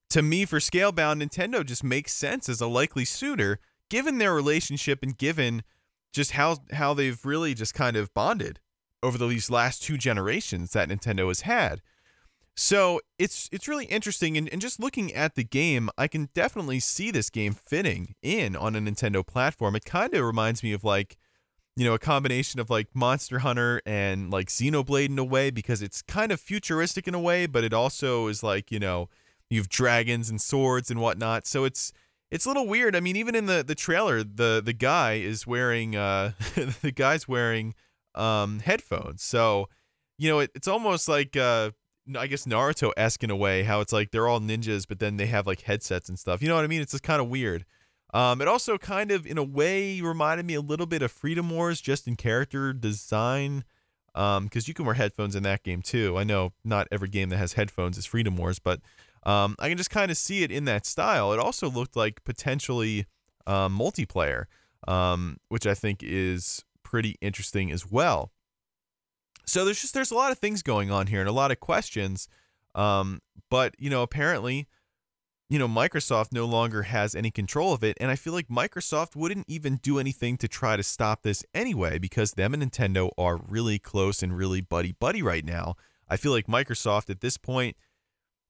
To 0.09 0.21
me, 0.21 0.45
for 0.45 0.59
Scalebound, 0.59 1.21
Nintendo 1.21 1.65
just 1.65 1.83
makes 1.83 2.11
sense 2.11 2.49
as 2.49 2.59
a 2.59 2.67
likely 2.67 3.05
suitor 3.05 3.59
given 3.89 4.17
their 4.17 4.33
relationship 4.33 5.03
and 5.03 5.17
given 5.17 5.63
just 6.11 6.31
how 6.31 6.57
how 6.73 6.93
they've 6.93 7.23
really 7.25 7.53
just 7.53 7.73
kind 7.73 7.95
of 7.95 8.13
bonded 8.13 8.59
over 9.03 9.17
these 9.17 9.49
last 9.49 9.83
two 9.83 9.97
generations 9.97 10.71
that 10.71 10.89
Nintendo 10.89 11.27
has 11.27 11.41
had. 11.41 11.81
So 12.55 12.99
it's 13.17 13.49
it's 13.51 13.67
really 13.67 13.85
interesting 13.85 14.37
and, 14.37 14.49
and 14.49 14.61
just 14.61 14.79
looking 14.79 15.13
at 15.13 15.35
the 15.35 15.43
game, 15.43 15.89
I 15.97 16.07
can 16.07 16.29
definitely 16.33 16.79
see 16.79 17.11
this 17.11 17.29
game 17.29 17.53
fitting 17.53 18.15
in 18.21 18.55
on 18.55 18.75
a 18.75 18.79
Nintendo 18.79 19.25
platform. 19.25 19.75
It 19.75 19.85
kind 19.85 20.13
of 20.13 20.23
reminds 20.25 20.61
me 20.61 20.73
of 20.73 20.83
like, 20.83 21.17
you 21.75 21.85
know, 21.85 21.93
a 21.93 21.99
combination 21.99 22.59
of 22.59 22.69
like 22.69 22.87
Monster 22.93 23.39
Hunter 23.39 23.81
and 23.85 24.29
like 24.31 24.47
Xenoblade 24.47 25.09
in 25.09 25.19
a 25.19 25.23
way, 25.23 25.49
because 25.49 25.81
it's 25.81 26.01
kind 26.01 26.31
of 26.31 26.41
futuristic 26.41 27.07
in 27.07 27.15
a 27.15 27.19
way, 27.19 27.45
but 27.45 27.63
it 27.63 27.73
also 27.73 28.27
is 28.27 28.43
like, 28.43 28.71
you 28.71 28.79
know, 28.79 29.09
you 29.49 29.59
have 29.59 29.69
dragons 29.69 30.29
and 30.29 30.41
swords 30.41 30.91
and 30.91 30.99
whatnot. 30.99 31.47
So 31.47 31.63
it's 31.63 31.93
it's 32.31 32.45
a 32.45 32.49
little 32.49 32.67
weird. 32.67 32.95
I 32.95 32.99
mean, 32.99 33.15
even 33.15 33.35
in 33.35 33.45
the 33.45 33.63
the 33.63 33.75
trailer, 33.75 34.23
the 34.23 34.61
the 34.63 34.73
guy 34.73 35.13
is 35.13 35.47
wearing 35.47 35.95
uh 35.95 36.31
the 36.81 36.91
guy's 36.91 37.27
wearing 37.27 37.75
um 38.13 38.59
headphones. 38.59 39.23
So, 39.23 39.69
you 40.17 40.29
know, 40.29 40.39
it, 40.39 40.51
it's 40.53 40.67
almost 40.67 41.07
like 41.07 41.37
uh 41.37 41.71
I 42.15 42.27
guess 42.27 42.45
Naruto 42.45 42.91
esque 42.97 43.23
in 43.23 43.29
a 43.29 43.35
way, 43.35 43.63
how 43.63 43.81
it's 43.81 43.93
like 43.93 44.11
they're 44.11 44.27
all 44.27 44.39
ninjas, 44.39 44.85
but 44.87 44.99
then 44.99 45.17
they 45.17 45.27
have 45.27 45.47
like 45.47 45.61
headsets 45.61 46.09
and 46.09 46.17
stuff. 46.17 46.41
You 46.41 46.47
know 46.47 46.55
what 46.55 46.63
I 46.63 46.67
mean? 46.67 46.81
It's 46.81 46.91
just 46.91 47.03
kind 47.03 47.21
of 47.21 47.29
weird. 47.29 47.65
Um, 48.13 48.41
it 48.41 48.47
also 48.47 48.77
kind 48.77 49.11
of, 49.11 49.25
in 49.25 49.37
a 49.37 49.43
way, 49.43 50.01
reminded 50.01 50.45
me 50.45 50.55
a 50.55 50.61
little 50.61 50.85
bit 50.85 51.01
of 51.01 51.11
Freedom 51.11 51.49
Wars, 51.49 51.79
just 51.79 52.07
in 52.07 52.15
character 52.15 52.73
design. 52.73 53.63
Because 54.13 54.37
um, 54.37 54.49
you 54.65 54.73
can 54.73 54.85
wear 54.85 54.95
headphones 54.95 55.37
in 55.37 55.43
that 55.43 55.63
game 55.63 55.81
too. 55.81 56.17
I 56.17 56.25
know 56.25 56.51
not 56.65 56.87
every 56.91 57.07
game 57.07 57.29
that 57.29 57.37
has 57.37 57.53
headphones 57.53 57.97
is 57.97 58.05
Freedom 58.05 58.35
Wars, 58.35 58.59
but 58.59 58.81
um, 59.23 59.55
I 59.57 59.69
can 59.69 59.77
just 59.77 59.89
kind 59.89 60.11
of 60.11 60.17
see 60.17 60.43
it 60.43 60.51
in 60.51 60.65
that 60.65 60.85
style. 60.85 61.31
It 61.31 61.39
also 61.39 61.69
looked 61.69 61.95
like 61.95 62.21
potentially 62.25 63.05
um, 63.47 63.77
multiplayer, 63.77 64.45
um, 64.85 65.37
which 65.47 65.65
I 65.65 65.73
think 65.75 66.01
is 66.03 66.65
pretty 66.83 67.15
interesting 67.21 67.71
as 67.71 67.89
well. 67.89 68.33
So 69.45 69.65
there's 69.65 69.81
just 69.81 69.93
there's 69.93 70.11
a 70.11 70.15
lot 70.15 70.31
of 70.31 70.39
things 70.39 70.61
going 70.63 70.91
on 70.91 71.07
here 71.07 71.19
and 71.19 71.29
a 71.29 71.33
lot 71.33 71.51
of 71.51 71.59
questions. 71.59 72.27
Um, 72.75 73.21
but 73.49 73.75
you 73.77 73.89
know, 73.89 74.01
apparently, 74.01 74.67
you 75.49 75.59
know, 75.59 75.67
Microsoft 75.67 76.31
no 76.31 76.45
longer 76.45 76.83
has 76.83 77.13
any 77.13 77.31
control 77.31 77.73
of 77.73 77.83
it, 77.83 77.97
and 77.99 78.09
I 78.09 78.15
feel 78.15 78.33
like 78.33 78.47
Microsoft 78.47 79.15
wouldn't 79.15 79.45
even 79.49 79.75
do 79.77 79.99
anything 79.99 80.37
to 80.37 80.47
try 80.47 80.77
to 80.77 80.83
stop 80.83 81.23
this 81.23 81.43
anyway 81.53 81.97
because 81.97 82.33
them 82.33 82.53
and 82.53 82.63
Nintendo 82.63 83.09
are 83.17 83.37
really 83.37 83.77
close 83.77 84.23
and 84.23 84.37
really 84.37 84.61
buddy 84.61 84.93
buddy 84.93 85.21
right 85.21 85.43
now. 85.43 85.75
I 86.07 86.17
feel 86.17 86.31
like 86.31 86.47
Microsoft 86.47 87.09
at 87.09 87.21
this 87.21 87.37
point, 87.37 87.75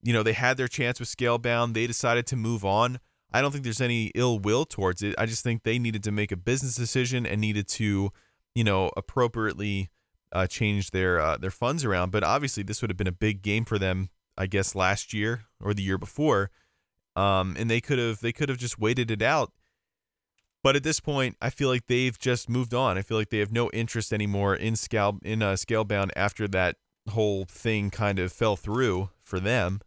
you 0.02 0.14
know, 0.14 0.24
they 0.24 0.34
had 0.34 0.58
their 0.58 0.68
chance 0.68 1.00
with 1.00 1.10
Scalebound. 1.10 1.74
They 1.74 1.88
decided 1.88 2.26
to 2.28 2.36
move 2.36 2.66
on. 2.66 3.00
I 3.34 3.42
don't 3.42 3.52
think 3.52 3.64
there's 3.64 3.82
any 3.82 4.12
ill 4.14 4.40
will 4.40 4.66
towards 4.66 5.02
it. 5.02 5.16
I 5.18 5.26
just 5.26 5.44
think 5.44 5.64
they 5.64 5.80
needed 5.80 6.04
to 6.04 6.12
make 6.12 6.32
a 6.32 6.38
business 6.38 6.76
decision 6.76 7.26
and 7.26 7.40
needed 7.40 7.68
to, 7.70 8.12
you 8.54 8.64
know, 8.64 8.92
appropriately 8.98 9.90
uh, 10.32 10.48
change 10.48 10.92
their 10.92 11.20
uh, 11.20 11.38
their 11.38 11.52
funds 11.52 11.86
around. 11.86 12.12
But 12.12 12.24
obviously, 12.24 12.64
this 12.64 12.82
would 12.82 12.90
have 12.90 12.98
been 12.98 13.08
a 13.08 13.12
big 13.12 13.42
game 13.42 13.66
for 13.66 13.78
them, 13.78 14.10
I 14.38 14.48
guess, 14.48 14.76
last 14.76 15.14
year 15.14 15.46
or 15.60 15.74
the 15.74 15.84
year 15.84 15.98
before. 15.98 16.50
Um, 17.16 17.56
and 17.60 17.70
they 17.70 17.82
could 17.82 18.00
have 18.00 18.22
they 18.22 18.32
could 18.32 18.50
have 18.50 18.58
just 18.58 18.80
waited 18.80 19.12
it 19.12 19.22
out. 19.22 19.52
But 20.64 20.76
at 20.76 20.84
this 20.84 21.00
point, 21.00 21.38
I 21.42 21.50
feel 21.50 21.70
like 21.70 21.88
they've 21.88 22.18
just 22.18 22.48
moved 22.50 22.74
on. 22.74 22.98
I 22.98 23.02
feel 23.02 23.18
like 23.18 23.30
they 23.30 23.40
have 23.40 23.52
no 23.52 23.70
interest 23.72 24.14
anymore 24.14 24.56
in 24.56 24.76
scale 24.76 25.20
in 25.24 25.42
uh, 25.42 25.54
Scalebound 25.54 26.12
after 26.16 26.48
that 26.50 26.78
whole 27.10 27.46
thing 27.46 27.90
kind 27.90 28.20
of 28.20 28.32
fell 28.32 28.56
through 28.56 29.10
for 29.24 29.40
them. 29.40 29.82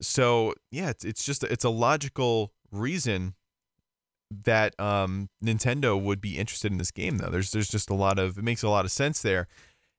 So 0.00 0.54
yeah, 0.70 0.90
it's, 0.90 1.04
it's 1.04 1.24
just 1.24 1.44
it's 1.44 1.64
a 1.64 1.70
logical 1.70 2.52
reason 2.70 3.34
that 4.30 4.78
um, 4.78 5.30
Nintendo 5.42 6.00
would 6.00 6.20
be 6.20 6.36
interested 6.36 6.70
in 6.70 6.78
this 6.78 6.90
game. 6.90 7.18
Though 7.18 7.30
there's 7.30 7.50
there's 7.52 7.68
just 7.68 7.90
a 7.90 7.94
lot 7.94 8.18
of 8.18 8.38
it 8.38 8.44
makes 8.44 8.62
a 8.62 8.68
lot 8.68 8.84
of 8.84 8.90
sense 8.90 9.22
there. 9.22 9.48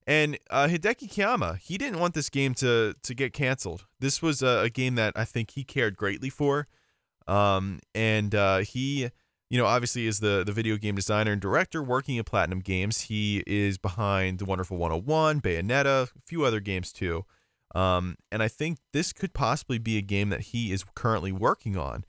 And 0.10 0.40
uh, 0.50 0.68
Hideki 0.68 1.08
Kamiya, 1.08 1.60
he 1.60 1.78
didn't 1.78 2.00
want 2.00 2.16
this 2.16 2.32
game 2.32 2.56
to 2.56 2.96
to 3.04 3.14
get 3.14 3.32
canceled. 3.32 3.86
This 4.00 4.24
was 4.24 4.42
a, 4.42 4.62
a 4.64 4.70
game 4.72 4.96
that 4.96 5.14
I 5.16 5.24
think 5.24 5.52
he 5.52 5.64
cared 5.64 5.98
greatly 5.98 6.32
for, 6.32 6.68
um, 7.28 7.80
and 7.94 8.34
uh, 8.34 8.58
he, 8.58 9.12
you 9.52 9.60
know, 9.60 9.68
obviously 9.68 10.08
is 10.08 10.20
the 10.20 10.44
the 10.44 10.52
video 10.52 10.78
game 10.78 10.96
designer 10.96 11.32
and 11.32 11.40
director 11.40 11.84
working 11.84 12.18
at 12.18 12.26
Platinum 12.26 12.62
Games. 12.62 13.02
He 13.02 13.44
is 13.46 13.78
behind 13.78 14.40
The 14.40 14.46
Wonderful 14.46 14.78
101, 14.78 15.42
Bayonetta, 15.42 16.06
a 16.06 16.08
few 16.26 16.44
other 16.44 16.60
games 16.60 16.92
too. 16.92 17.24
Um, 17.76 18.16
and 18.32 18.42
I 18.42 18.48
think 18.48 18.80
this 18.94 19.14
could 19.14 19.36
possibly 19.36 19.78
be 19.78 20.00
a 20.00 20.02
game 20.02 20.30
that 20.30 20.42
he 20.42 20.72
is 20.72 20.84
currently 20.96 21.32
working 21.32 21.78
on. 21.78 22.04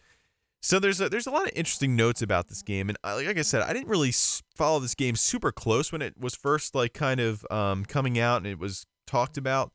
So 0.63 0.79
there's 0.79 1.01
a, 1.01 1.09
there's 1.09 1.27
a 1.27 1.31
lot 1.31 1.47
of 1.47 1.53
interesting 1.57 1.97
notes 1.97 2.21
about 2.21 2.49
this 2.49 2.63
game, 2.63 2.91
and 2.91 2.99
like 3.03 3.39
I 3.39 3.43
said, 3.43 3.63
I 3.63 3.73
didn't 3.73 3.89
really 3.89 4.13
follow 4.55 4.79
this 4.79 4.95
game 4.95 5.17
super 5.17 5.53
close 5.53 5.91
when 5.91 6.03
it 6.03 6.15
was 6.21 6.35
first 6.35 6.75
like 6.75 6.93
kind 6.93 7.19
of 7.19 7.47
um, 7.51 7.85
coming 7.87 8.19
out 8.19 8.39
and 8.39 8.47
it 8.47 8.59
was 8.59 8.87
talked 9.07 9.39
about 9.39 9.73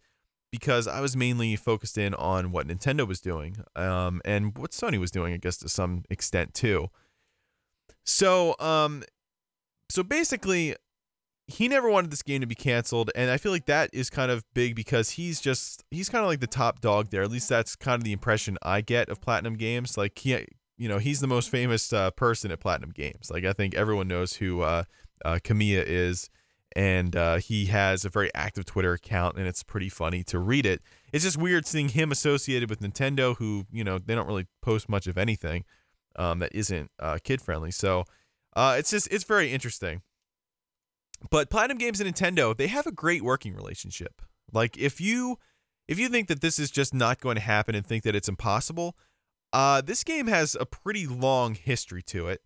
because 0.51 0.87
I 0.87 1.01
was 1.01 1.17
mainly 1.17 1.55
focused 1.55 1.97
in 1.97 2.13
on 2.13 2.51
what 2.51 2.67
Nintendo 2.67 3.07
was 3.07 3.19
doing 3.19 3.57
um, 3.75 4.21
and 4.23 4.55
what 4.57 4.71
Sony 4.71 4.99
was 4.99 5.11
doing, 5.11 5.33
I 5.33 5.37
guess 5.37 5.57
to 5.57 5.69
some 5.69 6.03
extent 6.09 6.53
too. 6.53 6.89
So 8.05 8.55
um, 8.59 9.03
so 9.89 10.03
basically, 10.03 10.75
he 11.47 11.67
never 11.67 11.89
wanted 11.89 12.11
this 12.11 12.23
game 12.23 12.41
to 12.41 12.47
be 12.47 12.55
canceled 12.55 13.11
and 13.13 13.29
i 13.29 13.37
feel 13.37 13.51
like 13.51 13.67
that 13.67 13.87
is 13.93 14.09
kind 14.09 14.31
of 14.31 14.43
big 14.55 14.75
because 14.75 15.11
he's 15.11 15.39
just 15.39 15.83
he's 15.91 16.09
kind 16.09 16.23
of 16.23 16.27
like 16.27 16.39
the 16.39 16.47
top 16.47 16.81
dog 16.81 17.11
there 17.11 17.21
at 17.21 17.29
least 17.29 17.47
that's 17.47 17.75
kind 17.75 17.99
of 17.99 18.03
the 18.03 18.11
impression 18.11 18.57
i 18.63 18.81
get 18.81 19.09
of 19.09 19.21
platinum 19.21 19.55
games 19.55 19.95
like 19.95 20.17
he 20.17 20.33
you 20.77 20.89
know 20.89 20.97
he's 20.97 21.19
the 21.19 21.27
most 21.27 21.49
famous 21.49 21.91
uh, 21.93 22.11
person 22.11 22.51
at 22.51 22.59
platinum 22.59 22.91
games. 22.91 23.29
Like 23.31 23.45
i 23.45 23.53
think 23.53 23.75
everyone 23.75 24.07
knows 24.07 24.35
who 24.35 24.61
uh, 24.61 24.83
uh 25.23 25.39
Kamiya 25.43 25.83
is. 25.85 26.29
And 26.77 27.15
uh, 27.15 27.37
he 27.37 27.67
has 27.67 28.03
a 28.03 28.09
very 28.09 28.29
active 28.35 28.65
twitter 28.65 28.91
account 28.91 29.37
and 29.37 29.47
it's 29.47 29.63
pretty 29.63 29.87
funny 29.87 30.23
to 30.25 30.39
read 30.39 30.65
it. 30.65 30.81
It's 31.13 31.23
just 31.23 31.37
weird 31.37 31.65
seeing 31.65 31.87
him 31.89 32.11
associated 32.11 32.69
with 32.69 32.81
nintendo 32.81 33.37
who 33.37 33.65
you 33.71 33.83
know 33.83 33.97
they 33.97 34.13
don't 34.13 34.27
really 34.27 34.47
post 34.61 34.89
much 34.89 35.07
of 35.07 35.17
anything 35.17 35.63
um, 36.17 36.39
that 36.39 36.53
isn't 36.53 36.91
uh, 36.99 37.17
kid 37.23 37.41
friendly 37.41 37.71
so 37.71 38.03
uh, 38.55 38.75
it's 38.77 38.89
just 38.91 39.07
it's 39.11 39.23
very 39.23 39.51
interesting. 39.51 40.01
But 41.29 41.49
Platinum 41.49 41.77
Games 41.77 41.99
and 41.99 42.13
Nintendo, 42.13 42.55
they 42.55 42.67
have 42.67 42.87
a 42.87 42.91
great 42.91 43.21
working 43.21 43.53
relationship. 43.53 44.21
Like 44.51 44.77
if 44.77 45.01
you 45.01 45.37
if 45.87 45.99
you 45.99 46.09
think 46.09 46.27
that 46.29 46.41
this 46.41 46.57
is 46.57 46.71
just 46.71 46.93
not 46.93 47.19
going 47.19 47.35
to 47.35 47.41
happen 47.41 47.75
and 47.75 47.85
think 47.85 48.03
that 48.03 48.15
it's 48.15 48.29
impossible, 48.29 48.95
uh, 49.53 49.81
this 49.81 50.03
game 50.03 50.27
has 50.27 50.55
a 50.59 50.65
pretty 50.65 51.07
long 51.07 51.55
history 51.55 52.01
to 52.03 52.27
it. 52.27 52.41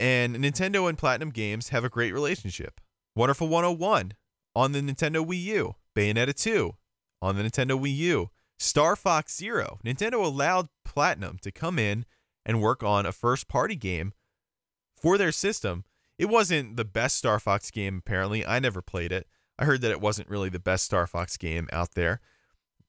And 0.00 0.36
Nintendo 0.36 0.88
and 0.88 0.98
Platinum 0.98 1.30
Games 1.30 1.68
have 1.68 1.84
a 1.84 1.88
great 1.88 2.12
relationship. 2.12 2.80
Wonderful 3.14 3.48
101 3.48 4.12
on 4.56 4.72
the 4.72 4.80
Nintendo 4.80 5.24
Wii 5.24 5.42
U, 5.44 5.74
Bayonetta 5.96 6.34
2 6.34 6.74
on 7.22 7.36
the 7.36 7.42
Nintendo 7.42 7.80
Wii 7.80 7.96
U, 7.96 8.30
Star 8.58 8.96
Fox 8.96 9.36
Zero. 9.36 9.78
Nintendo 9.84 10.24
allowed 10.24 10.68
Platinum 10.84 11.38
to 11.42 11.52
come 11.52 11.78
in 11.78 12.06
and 12.44 12.60
work 12.60 12.82
on 12.82 13.06
a 13.06 13.12
first 13.12 13.48
party 13.48 13.76
game 13.76 14.12
for 14.96 15.16
their 15.16 15.32
system 15.32 15.84
it 16.18 16.26
wasn't 16.26 16.76
the 16.76 16.84
best 16.84 17.16
Star 17.16 17.40
Fox 17.40 17.70
game, 17.70 17.98
apparently. 17.98 18.46
I 18.46 18.58
never 18.58 18.80
played 18.80 19.12
it. 19.12 19.26
I 19.58 19.64
heard 19.64 19.80
that 19.80 19.90
it 19.90 20.00
wasn't 20.00 20.28
really 20.28 20.48
the 20.48 20.58
best 20.58 20.84
Star 20.84 21.06
Fox 21.06 21.36
game 21.36 21.68
out 21.72 21.94
there. 21.94 22.20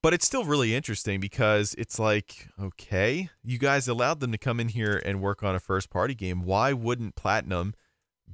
But 0.02 0.14
it's 0.14 0.26
still 0.26 0.44
really 0.44 0.74
interesting 0.74 1.18
because 1.18 1.74
it's 1.78 1.98
like, 1.98 2.48
okay, 2.60 3.30
you 3.42 3.58
guys 3.58 3.88
allowed 3.88 4.20
them 4.20 4.30
to 4.32 4.38
come 4.38 4.60
in 4.60 4.68
here 4.68 5.02
and 5.04 5.20
work 5.20 5.42
on 5.42 5.54
a 5.54 5.60
first 5.60 5.90
party 5.90 6.14
game. 6.14 6.42
Why 6.42 6.72
wouldn't 6.72 7.16
Platinum 7.16 7.74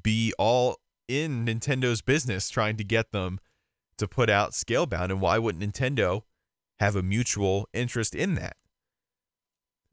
be 0.03 0.35
all 0.39 0.81
in 1.09 1.47
Nintendo's 1.47 2.03
business 2.03 2.51
trying 2.51 2.77
to 2.77 2.85
get 2.85 3.13
them 3.13 3.39
to 3.97 4.07
put 4.07 4.29
out 4.29 4.53
Scalebound? 4.53 5.11
And 5.11 5.21
why 5.21 5.39
wouldn't 5.39 5.65
Nintendo 5.65 6.23
have 6.79 6.95
a 6.95 7.03
mutual 7.03 7.69
interest 7.73 8.15
in 8.15 8.35
that? 8.35 8.57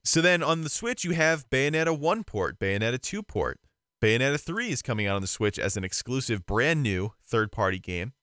So 0.03 0.21
then 0.21 0.41
on 0.41 0.63
the 0.63 0.69
Switch, 0.69 1.03
you 1.03 1.11
have 1.11 1.49
Bayonetta 1.49 1.97
1 1.97 2.23
port, 2.23 2.59
Bayonetta 2.59 2.99
2 2.99 3.21
port. 3.23 3.59
Bayonetta 4.01 4.39
3 4.39 4.69
is 4.69 4.81
coming 4.81 5.07
out 5.07 5.15
on 5.15 5.21
the 5.21 5.27
Switch 5.27 5.59
as 5.59 5.77
an 5.77 5.83
exclusive 5.83 6.45
brand 6.45 6.81
new 6.81 7.13
third 7.23 7.51
party 7.51 7.79
game. 7.79 8.13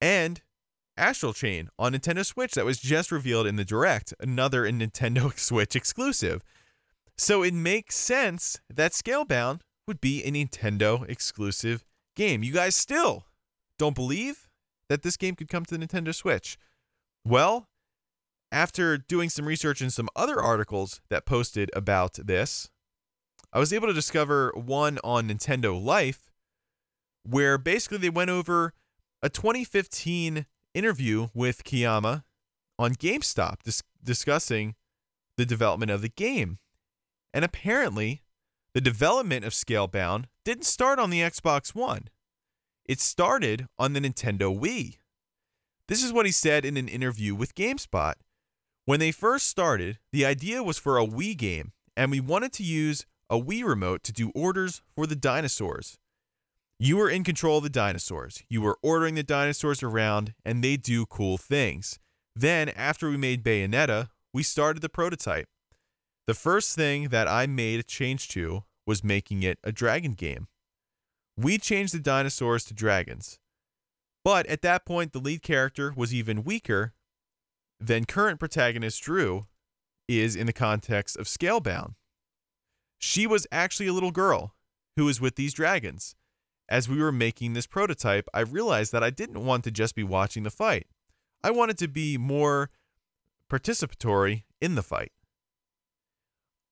And 0.00 0.42
Astral 0.96 1.32
Chain 1.32 1.68
on 1.78 1.92
Nintendo 1.92 2.24
Switch 2.24 2.52
that 2.52 2.64
was 2.64 2.78
just 2.78 3.10
revealed 3.10 3.46
in 3.46 3.56
the 3.56 3.64
Direct, 3.64 4.14
another 4.20 4.64
Nintendo 4.64 5.32
Switch 5.38 5.74
exclusive. 5.74 6.42
So 7.16 7.42
it 7.42 7.54
makes 7.54 7.96
sense 7.96 8.60
that 8.72 8.92
Scalebound 8.92 9.60
would 9.86 10.00
be 10.00 10.22
a 10.22 10.30
Nintendo 10.30 11.08
exclusive 11.08 11.84
game. 12.16 12.42
You 12.42 12.52
guys 12.52 12.74
still 12.74 13.24
don't 13.78 13.94
believe 13.94 14.48
that 14.88 15.02
this 15.02 15.16
game 15.16 15.34
could 15.34 15.48
come 15.48 15.64
to 15.64 15.76
the 15.76 15.86
Nintendo 15.86 16.14
Switch? 16.14 16.58
Well, 17.24 17.68
after 18.52 18.98
doing 18.98 19.30
some 19.30 19.46
research 19.46 19.82
in 19.82 19.90
some 19.90 20.08
other 20.14 20.40
articles 20.40 21.00
that 21.10 21.26
posted 21.26 21.70
about 21.74 22.14
this, 22.14 22.70
I 23.52 23.58
was 23.58 23.72
able 23.72 23.88
to 23.88 23.94
discover 23.94 24.52
one 24.54 24.98
on 25.02 25.28
Nintendo 25.28 25.80
Life 25.82 26.30
where 27.24 27.58
basically 27.58 27.98
they 27.98 28.10
went 28.10 28.30
over 28.30 28.72
a 29.22 29.28
2015 29.28 30.46
interview 30.74 31.28
with 31.32 31.64
Kamiya 31.64 32.24
on 32.78 32.94
GameSpot 32.94 33.56
dis- 33.62 33.82
discussing 34.02 34.74
the 35.36 35.46
development 35.46 35.90
of 35.90 36.02
the 36.02 36.08
game. 36.08 36.58
And 37.32 37.44
apparently, 37.44 38.22
the 38.74 38.80
development 38.80 39.44
of 39.44 39.52
Scalebound 39.52 40.26
didn't 40.44 40.64
start 40.64 40.98
on 40.98 41.10
the 41.10 41.20
Xbox 41.20 41.74
One. 41.74 42.08
It 42.84 43.00
started 43.00 43.66
on 43.78 43.92
the 43.92 44.00
Nintendo 44.00 44.56
Wii. 44.56 44.98
This 45.88 46.02
is 46.02 46.12
what 46.12 46.26
he 46.26 46.32
said 46.32 46.64
in 46.64 46.76
an 46.76 46.88
interview 46.88 47.34
with 47.34 47.54
GameSpot. 47.54 48.14
When 48.84 49.00
they 49.00 49.12
first 49.12 49.46
started, 49.46 49.98
the 50.12 50.26
idea 50.26 50.62
was 50.62 50.78
for 50.78 50.98
a 50.98 51.06
Wii 51.06 51.36
game, 51.36 51.72
and 51.96 52.10
we 52.10 52.20
wanted 52.20 52.52
to 52.54 52.62
use 52.62 53.06
a 53.30 53.38
Wii 53.38 53.64
remote 53.64 54.02
to 54.04 54.12
do 54.12 54.30
orders 54.34 54.82
for 54.94 55.06
the 55.06 55.16
dinosaurs. 55.16 55.98
You 56.78 56.96
were 56.96 57.08
in 57.08 57.24
control 57.24 57.58
of 57.58 57.64
the 57.64 57.70
dinosaurs. 57.70 58.42
You 58.48 58.60
were 58.60 58.78
ordering 58.82 59.14
the 59.14 59.22
dinosaurs 59.22 59.82
around, 59.82 60.34
and 60.44 60.62
they 60.62 60.76
do 60.76 61.06
cool 61.06 61.38
things. 61.38 61.98
Then, 62.34 62.68
after 62.70 63.08
we 63.08 63.16
made 63.16 63.44
Bayonetta, 63.44 64.08
we 64.32 64.42
started 64.42 64.82
the 64.82 64.88
prototype. 64.88 65.46
The 66.26 66.34
first 66.34 66.74
thing 66.74 67.08
that 67.08 67.28
I 67.28 67.46
made 67.46 67.78
a 67.78 67.84
change 67.84 68.28
to 68.28 68.64
was 68.86 69.04
making 69.04 69.42
it 69.42 69.58
a 69.62 69.72
dragon 69.72 70.12
game. 70.12 70.48
We 71.36 71.58
changed 71.58 71.94
the 71.94 72.00
dinosaurs 72.00 72.64
to 72.66 72.74
dragons. 72.74 73.38
But 74.24 74.46
at 74.46 74.62
that 74.62 74.84
point, 74.84 75.12
the 75.12 75.20
lead 75.20 75.42
character 75.42 75.92
was 75.96 76.14
even 76.14 76.44
weaker 76.44 76.94
than 77.78 78.04
current 78.04 78.40
protagonist 78.40 79.02
Drew 79.02 79.46
is 80.08 80.34
in 80.34 80.46
the 80.46 80.52
context 80.52 81.16
of 81.16 81.26
Scalebound. 81.26 81.94
She 82.98 83.26
was 83.26 83.46
actually 83.52 83.86
a 83.86 83.92
little 83.92 84.10
girl 84.10 84.54
who 84.96 85.04
was 85.04 85.20
with 85.20 85.36
these 85.36 85.52
dragons. 85.52 86.14
As 86.68 86.88
we 86.88 87.00
were 87.00 87.12
making 87.12 87.52
this 87.52 87.66
prototype, 87.66 88.28
I 88.32 88.40
realized 88.40 88.92
that 88.92 89.04
I 89.04 89.10
didn't 89.10 89.44
want 89.44 89.64
to 89.64 89.70
just 89.70 89.94
be 89.94 90.02
watching 90.02 90.42
the 90.44 90.50
fight. 90.50 90.86
I 91.42 91.50
wanted 91.50 91.76
to 91.78 91.88
be 91.88 92.16
more 92.16 92.70
participatory 93.50 94.44
in 94.60 94.74
the 94.74 94.82
fight. 94.82 95.12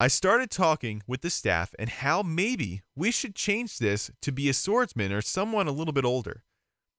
I 0.01 0.09
started 0.09 0.51
talking 0.51 1.03
with 1.07 1.21
the 1.21 1.31
staff 1.31 1.75
and 1.79 1.89
how 1.89 2.23
maybe 2.23 2.83
we 2.97 3.13
should 3.13 3.37
change 3.37 3.79
this 3.79 4.11
to 4.23 4.33
be 4.33 4.49
a 4.49 4.55
swordsman 4.55 5.13
or 5.13 5.21
someone 5.21 5.69
a 5.69 5.73
little 5.73 5.93
bit 5.93 6.05
older. 6.05 6.43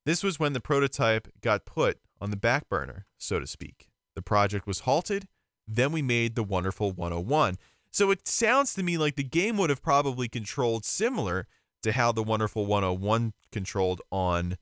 This 0.06 0.24
was 0.24 0.40
when 0.40 0.54
the 0.54 0.62
prototype 0.62 1.28
got 1.42 1.66
put 1.66 2.00
on 2.22 2.30
the 2.30 2.38
back 2.38 2.70
burner, 2.70 3.08
so 3.18 3.40
to 3.40 3.48
speak. 3.48 3.90
The 4.16 4.22
project 4.22 4.68
was 4.68 4.82
halted. 4.82 5.28
Then 5.68 5.92
we 5.92 6.02
made 6.02 6.36
the 6.36 6.44
wonderful 6.44 6.92
101. 6.92 7.58
So 7.92 8.12
it 8.12 8.28
sounds 8.28 8.74
to 8.76 8.84
me 8.84 8.98
like 8.98 9.16
the 9.16 9.24
game 9.24 9.58
would 9.58 9.70
have 9.70 9.82
probably 9.82 10.28
controlled 10.28 10.86
similar 10.86 11.48
to 11.84 11.92
how 11.92 12.12
the 12.12 12.24
Wonderful 12.24 12.66
101 12.66 13.34
controlled 13.52 14.02
on 14.12 14.58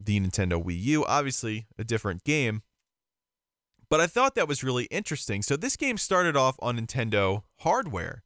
the 0.00 0.18
Nintendo 0.18 0.62
Wii 0.62 0.80
U. 0.82 1.04
Obviously, 1.04 1.66
a 1.78 1.84
different 1.84 2.24
game. 2.24 2.62
But 3.88 4.00
I 4.00 4.06
thought 4.06 4.34
that 4.36 4.48
was 4.48 4.64
really 4.64 4.84
interesting. 4.84 5.42
So 5.42 5.56
this 5.56 5.76
game 5.76 5.98
started 5.98 6.36
off 6.36 6.56
on 6.60 6.78
Nintendo 6.78 7.42
hardware. 7.58 8.22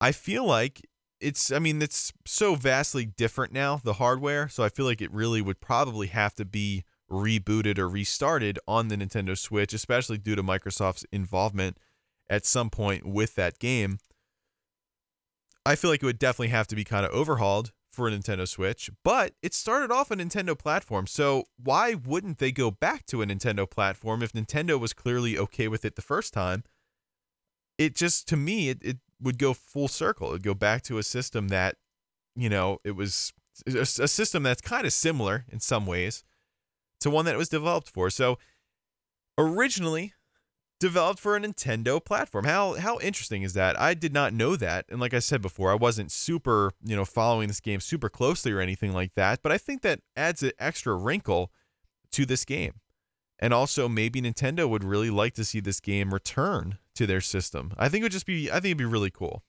I 0.00 0.12
feel 0.12 0.44
like 0.44 0.82
it's 1.20 1.52
I 1.52 1.58
mean 1.58 1.80
it's 1.80 2.12
so 2.26 2.56
vastly 2.56 3.06
different 3.06 3.52
now 3.52 3.80
the 3.82 3.94
hardware, 3.94 4.48
so 4.48 4.62
I 4.62 4.68
feel 4.68 4.84
like 4.84 5.00
it 5.00 5.12
really 5.12 5.40
would 5.40 5.60
probably 5.60 6.08
have 6.08 6.34
to 6.34 6.44
be 6.44 6.84
rebooted 7.10 7.78
or 7.78 7.88
restarted 7.88 8.58
on 8.66 8.88
the 8.88 8.96
Nintendo 8.96 9.38
Switch, 9.38 9.72
especially 9.72 10.18
due 10.18 10.34
to 10.34 10.42
Microsoft's 10.42 11.06
involvement 11.12 11.78
at 12.28 12.44
some 12.44 12.70
point 12.70 13.06
with 13.06 13.34
that 13.36 13.58
game. 13.58 13.98
I 15.64 15.76
feel 15.76 15.90
like 15.90 16.02
it 16.02 16.06
would 16.06 16.18
definitely 16.18 16.48
have 16.48 16.66
to 16.68 16.76
be 16.76 16.84
kind 16.84 17.06
of 17.06 17.12
overhauled 17.12 17.72
for 17.92 18.08
a 18.08 18.10
Nintendo 18.10 18.48
Switch, 18.48 18.90
but 19.04 19.34
it 19.42 19.52
started 19.54 19.92
off 19.92 20.10
a 20.10 20.16
Nintendo 20.16 20.58
platform. 20.58 21.06
So 21.06 21.44
why 21.62 21.94
wouldn't 21.94 22.38
they 22.38 22.50
go 22.50 22.70
back 22.70 23.04
to 23.06 23.22
a 23.22 23.26
Nintendo 23.26 23.68
platform 23.68 24.22
if 24.22 24.32
Nintendo 24.32 24.80
was 24.80 24.92
clearly 24.92 25.38
okay 25.38 25.68
with 25.68 25.84
it 25.84 25.94
the 25.94 26.02
first 26.02 26.32
time? 26.32 26.64
It 27.78 27.94
just 27.94 28.26
to 28.28 28.36
me 28.36 28.70
it, 28.70 28.78
it 28.82 28.98
would 29.20 29.38
go 29.38 29.52
full 29.52 29.88
circle. 29.88 30.30
It'd 30.30 30.42
go 30.42 30.54
back 30.54 30.82
to 30.84 30.98
a 30.98 31.02
system 31.02 31.48
that, 31.48 31.76
you 32.34 32.48
know, 32.48 32.78
it 32.82 32.92
was 32.92 33.32
a, 33.66 33.80
a 33.80 33.86
system 33.86 34.42
that's 34.42 34.62
kind 34.62 34.86
of 34.86 34.92
similar 34.92 35.44
in 35.50 35.60
some 35.60 35.86
ways 35.86 36.24
to 37.00 37.10
one 37.10 37.24
that 37.26 37.34
it 37.34 37.38
was 37.38 37.48
developed 37.48 37.90
for. 37.90 38.08
So 38.10 38.38
originally 39.36 40.14
developed 40.82 41.20
for 41.20 41.36
a 41.36 41.40
Nintendo 41.40 42.04
platform. 42.04 42.44
How 42.44 42.74
how 42.74 42.98
interesting 42.98 43.44
is 43.44 43.52
that? 43.54 43.80
I 43.80 43.94
did 43.94 44.12
not 44.12 44.34
know 44.34 44.56
that. 44.56 44.84
And 44.88 45.00
like 45.00 45.14
I 45.14 45.20
said 45.20 45.40
before, 45.40 45.70
I 45.70 45.76
wasn't 45.76 46.10
super, 46.10 46.72
you 46.84 46.96
know, 46.96 47.04
following 47.04 47.46
this 47.46 47.60
game 47.60 47.78
super 47.78 48.08
closely 48.08 48.50
or 48.50 48.58
anything 48.58 48.92
like 48.92 49.14
that, 49.14 49.42
but 49.44 49.52
I 49.52 49.58
think 49.58 49.82
that 49.82 50.00
adds 50.16 50.42
an 50.42 50.50
extra 50.58 50.96
wrinkle 50.96 51.52
to 52.10 52.26
this 52.26 52.44
game. 52.44 52.80
And 53.38 53.54
also 53.54 53.88
maybe 53.88 54.20
Nintendo 54.20 54.68
would 54.68 54.82
really 54.82 55.08
like 55.08 55.34
to 55.34 55.44
see 55.44 55.60
this 55.60 55.78
game 55.78 56.12
return 56.12 56.78
to 56.96 57.06
their 57.06 57.20
system. 57.20 57.74
I 57.78 57.88
think 57.88 58.02
it 58.02 58.06
would 58.06 58.12
just 58.12 58.26
be 58.26 58.50
I 58.50 58.54
think 58.54 58.66
it'd 58.66 58.78
be 58.78 58.84
really 58.84 59.12
cool. 59.12 59.44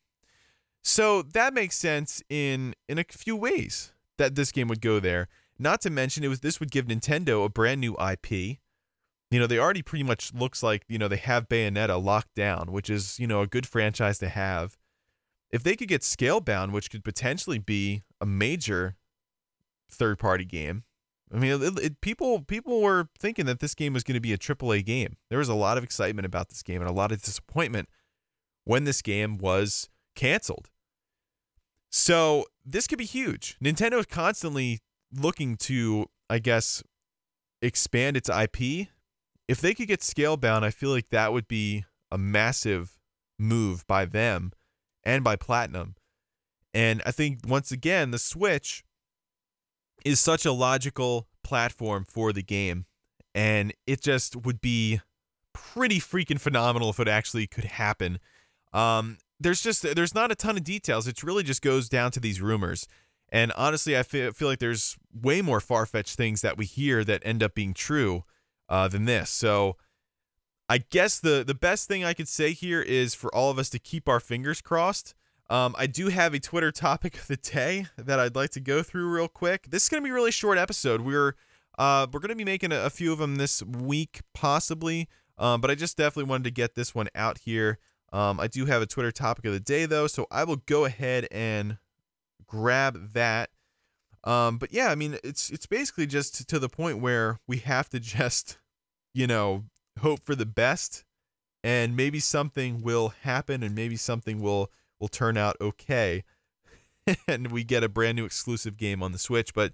So 0.84 1.24
that 1.24 1.56
makes 1.56 1.76
sense 1.76 2.22
in 2.30 2.76
in 2.88 3.00
a 3.00 3.06
few 3.10 3.36
ways 3.36 3.92
that 4.20 4.36
this 4.36 4.52
game 4.52 4.68
would 4.68 4.82
go 4.82 5.00
there. 5.00 5.30
Not 5.58 5.82
to 5.82 5.90
mention 5.90 6.24
it 6.24 6.28
was 6.28 6.42
this 6.42 6.60
would 6.60 6.70
give 6.70 6.86
Nintendo 6.86 7.44
a 7.44 7.50
brand 7.50 7.82
new 7.82 7.96
IP 7.96 8.60
you 9.34 9.40
know, 9.40 9.48
they 9.48 9.58
already 9.58 9.82
pretty 9.82 10.04
much 10.04 10.32
looks 10.34 10.62
like, 10.62 10.84
you 10.88 11.00
know, 11.00 11.08
they 11.08 11.18
have 11.18 11.50
Bayonetta 11.50 12.02
locked 12.02 12.36
down, 12.36 12.72
which 12.72 12.88
is, 12.88 13.20
you 13.20 13.26
know, 13.26 13.42
a 13.42 13.48
good 13.48 13.66
franchise 13.66 14.20
to 14.20 14.30
have. 14.30 14.78
If 15.50 15.64
they 15.64 15.76
could 15.76 15.88
get 15.88 16.02
Scalebound, 16.02 16.72
which 16.72 16.92
could 16.92 17.04
potentially 17.04 17.58
be 17.58 18.04
a 18.22 18.28
major 18.28 18.96
third 19.90 20.20
party 20.20 20.46
game. 20.46 20.84
I 21.34 21.40
mean, 21.40 21.64
it, 21.64 21.80
it, 21.80 22.02
people 22.02 22.42
people 22.42 22.80
were 22.82 23.10
thinking 23.18 23.48
that 23.48 23.60
this 23.60 23.74
game 23.74 23.94
was 23.94 24.04
going 24.04 24.14
to 24.14 24.22
be 24.22 24.34
a 24.34 24.38
AAA 24.38 24.86
game. 24.86 25.18
There 25.32 25.40
was 25.40 25.50
a 25.50 25.56
lot 25.56 25.80
of 25.80 25.84
excitement 25.84 26.28
about 26.28 26.50
this 26.50 26.62
game 26.62 26.82
and 26.82 26.90
a 26.90 26.94
lot 26.94 27.12
of 27.12 27.22
disappointment 27.22 27.90
when 28.66 28.84
this 28.84 29.02
game 29.02 29.40
was 29.40 29.90
canceled. 30.16 30.70
So 31.92 32.46
this 32.64 32.86
could 32.86 33.00
be 33.00 33.06
huge. 33.06 33.58
Nintendo 33.64 34.00
is 34.00 34.06
constantly 34.06 34.82
looking 35.12 35.58
to, 35.58 36.06
I 36.30 36.38
guess, 36.38 36.84
expand 37.64 38.16
its 38.16 38.30
IP 38.30 38.90
if 39.48 39.60
they 39.60 39.74
could 39.74 39.88
get 39.88 40.00
Scalebound, 40.00 40.64
I 40.64 40.72
feel 40.72 40.90
like 40.90 41.10
that 41.10 41.34
would 41.34 41.48
be 41.48 41.86
a 42.12 42.18
massive 42.18 42.98
move 43.38 43.86
by 43.88 44.06
them 44.06 44.52
and 45.04 45.24
by 45.24 45.36
Platinum. 45.36 45.96
And 46.74 47.02
I 47.06 47.12
think 47.12 47.40
once 47.46 47.72
again, 47.72 48.12
the 48.12 48.20
Switch 48.20 48.84
is 50.06 50.20
such 50.20 50.46
a 50.46 50.52
logical 50.52 51.28
platform 51.44 52.06
for 52.06 52.34
the 52.34 52.44
game. 52.44 52.86
And 53.36 53.74
it 53.86 54.02
just 54.02 54.36
would 54.36 54.62
be 54.62 55.02
pretty 55.54 56.00
freaking 56.00 56.40
phenomenal 56.40 56.90
if 56.90 57.00
it 57.00 57.08
actually 57.08 57.48
could 57.48 57.66
happen. 57.66 58.20
Um, 58.74 59.18
there's 59.40 59.62
just 59.62 59.82
there's 59.96 60.16
not 60.16 60.32
a 60.32 60.36
ton 60.36 60.58
of 60.58 60.64
details. 60.64 61.08
It 61.08 61.22
really 61.24 61.44
just 61.44 61.62
goes 61.62 61.90
down 61.90 62.12
to 62.12 62.20
these 62.20 62.42
rumors. 62.42 62.88
And 63.30 63.52
honestly, 63.54 63.98
I 63.98 64.04
feel, 64.04 64.32
feel 64.32 64.48
like 64.48 64.60
there's 64.60 64.96
way 65.12 65.42
more 65.42 65.60
far 65.60 65.86
fetched 65.86 66.16
things 66.16 66.42
that 66.42 66.58
we 66.58 66.66
hear 66.66 67.04
that 67.04 67.24
end 67.26 67.42
up 67.42 67.56
being 67.56 67.74
true 67.74 68.24
uh, 68.70 68.88
than 68.88 69.06
this. 69.06 69.30
So 69.30 69.78
I 70.70 70.80
guess 70.80 71.20
the 71.20 71.44
the 71.46 71.54
best 71.54 71.88
thing 71.88 72.04
I 72.04 72.14
could 72.14 72.28
say 72.28 72.54
here 72.54 72.82
is 72.82 73.14
for 73.14 73.34
all 73.36 73.52
of 73.52 73.60
us 73.60 73.70
to 73.72 73.80
keep 73.80 74.08
our 74.08 74.20
fingers 74.20 74.62
crossed. 74.62 75.14
Um, 75.50 75.76
I 75.78 75.88
do 75.88 76.08
have 76.08 76.34
a 76.34 76.40
Twitter 76.40 76.72
topic 76.72 77.16
of 77.20 77.28
the 77.28 77.38
day 77.38 77.88
that 77.98 78.20
I'd 78.20 78.36
like 78.36 78.52
to 78.52 78.60
go 78.60 78.82
through 78.82 79.10
real 79.10 79.28
quick. 79.28 79.70
This 79.70 79.84
is 79.84 79.90
going 79.90 80.02
to 80.02 80.06
be 80.06 80.12
a 80.12 80.14
really 80.14 80.32
short 80.32 80.58
episode. 80.58 81.02
We're 81.02 81.36
uh, 81.78 82.08
we're 82.12 82.20
going 82.20 82.30
to 82.30 82.36
be 82.36 82.46
making 82.46 82.72
a, 82.72 82.86
a, 82.86 82.90
few 82.90 83.12
of 83.12 83.18
them 83.18 83.38
this 83.38 83.64
week, 83.64 84.22
possibly. 84.34 85.10
Um, 85.40 85.60
but 85.60 85.72
I 85.72 85.76
just 85.76 85.98
definitely 85.98 86.30
wanted 86.30 86.44
to 86.44 86.52
get 86.52 86.76
this 86.76 86.94
one 86.94 87.08
out 87.16 87.40
here. 87.40 87.80
Um, 88.12 88.40
I 88.40 88.46
do 88.46 88.66
have 88.66 88.84
a 88.84 88.86
Twitter 88.86 89.12
topic 89.12 89.46
of 89.46 89.54
the 89.54 89.60
day 89.60 89.88
though, 89.88 90.06
so 90.06 90.28
I 90.30 90.44
will 90.44 90.58
go 90.58 90.86
ahead 90.86 91.28
and 91.32 91.78
grab 92.46 93.14
that. 93.14 93.50
Um, 94.24 94.58
but 94.58 94.74
yeah, 94.74 94.88
I 94.88 94.96
mean, 94.96 95.18
it's 95.24 95.50
it's 95.50 95.66
basically 95.66 96.08
just 96.08 96.48
to 96.48 96.60
the 96.60 96.70
point 96.70 97.00
where 97.00 97.40
we 97.48 97.58
have 97.58 97.90
to 97.90 98.00
just, 98.00 98.58
you 99.14 99.28
know, 99.28 99.66
hope 100.00 100.22
for 100.24 100.36
the 100.36 100.46
best, 100.46 101.04
and 101.64 101.96
maybe 101.96 102.20
something 102.20 102.82
will 102.82 103.14
happen, 103.22 103.64
and 103.64 103.76
maybe 103.76 103.96
something 103.96 104.42
will 104.42 104.72
will 105.00 105.10
turn 105.10 105.38
out 105.38 105.58
okay, 105.60 106.24
and 107.28 107.52
we 107.52 107.64
get 107.64 107.84
a 107.84 107.90
brand 107.90 108.16
new 108.16 108.26
exclusive 108.26 108.78
game 108.78 109.04
on 109.04 109.12
the 109.12 109.18
Switch. 109.18 109.54
But 109.54 109.74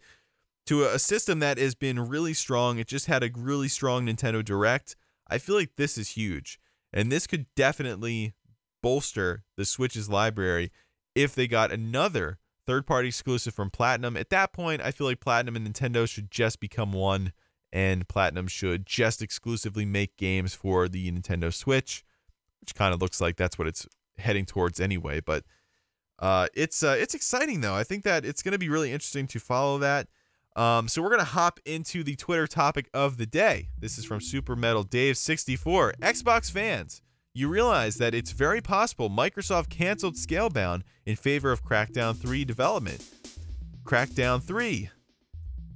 to 0.65 0.83
a 0.83 0.99
system 0.99 1.39
that 1.39 1.57
has 1.57 1.75
been 1.75 2.07
really 2.07 2.33
strong, 2.33 2.79
it 2.79 2.88
just 2.88 3.05
had 3.05 3.23
a 3.23 3.31
really 3.35 3.67
strong 3.67 4.05
Nintendo 4.05 4.43
Direct. 4.43 4.95
I 5.27 5.38
feel 5.38 5.55
like 5.55 5.75
this 5.75 5.97
is 5.97 6.12
huge, 6.12 6.59
and 6.91 7.12
this 7.12 7.27
could 7.27 7.45
definitely 7.55 8.33
bolster 8.81 9.43
the 9.57 9.65
Switch's 9.65 10.09
library 10.09 10.71
if 11.13 11.35
they 11.35 11.47
got 11.47 11.71
another 11.71 12.39
third 12.69 12.86
party 12.86 13.08
exclusive 13.08 13.55
from 13.55 13.71
Platinum. 13.71 14.15
At 14.15 14.29
that 14.29 14.53
point, 14.53 14.79
I 14.79 14.91
feel 14.91 15.08
like 15.08 15.19
Platinum 15.19 15.55
and 15.55 15.67
Nintendo 15.67 16.08
should 16.08 16.29
just 16.29 16.60
become 16.60 16.93
one, 16.93 17.34
and 17.73 18.08
Platinum 18.08 18.47
should 18.47 18.86
just 18.86 19.23
exclusively 19.23 19.86
make 19.86 20.17
games 20.17 20.53
for 20.53 20.88
the 20.88 21.12
Nintendo 21.12 21.51
Switch, 21.51 22.03
which 22.62 22.75
kind 22.75 22.93
of 22.93 23.01
looks 23.01 23.19
like 23.19 23.38
that's 23.38 23.58
what 23.58 23.67
it's 23.67 23.88
heading 24.19 24.45
towards 24.45 24.79
anyway. 24.79 25.19
But 25.19 25.45
uh, 26.19 26.45
it's 26.53 26.84
uh, 26.84 26.95
it's 26.99 27.15
exciting 27.15 27.62
though. 27.62 27.73
I 27.73 27.84
think 27.84 28.03
that 28.03 28.23
it's 28.23 28.43
going 28.43 28.51
to 28.51 28.60
be 28.60 28.69
really 28.69 28.91
interesting 28.91 29.25
to 29.25 29.39
follow 29.39 29.79
that. 29.79 30.08
Um, 30.55 30.88
so 30.88 31.01
we're 31.01 31.10
gonna 31.10 31.23
hop 31.23 31.60
into 31.65 32.03
the 32.03 32.17
Twitter 32.17 32.45
topic 32.45 32.88
of 32.93 33.17
the 33.17 33.25
day. 33.25 33.69
This 33.79 33.97
is 33.97 34.05
from 34.05 34.21
Super 34.21 34.55
Metal 34.55 34.84
Dave 34.84 35.17
64. 35.17 35.93
Xbox 36.01 36.51
fans, 36.51 37.01
you 37.33 37.47
realize 37.47 37.97
that 37.97 38.15
it's 38.15 38.31
very 38.31 38.61
possible 38.61 39.09
Microsoft 39.09 39.69
canceled 39.69 40.15
Scalebound 40.15 40.81
in 41.05 41.15
favor 41.15 41.51
of 41.51 41.63
Crackdown 41.63 42.17
3 42.17 42.43
development. 42.43 43.05
Crackdown 43.83 44.41
3. 44.41 44.89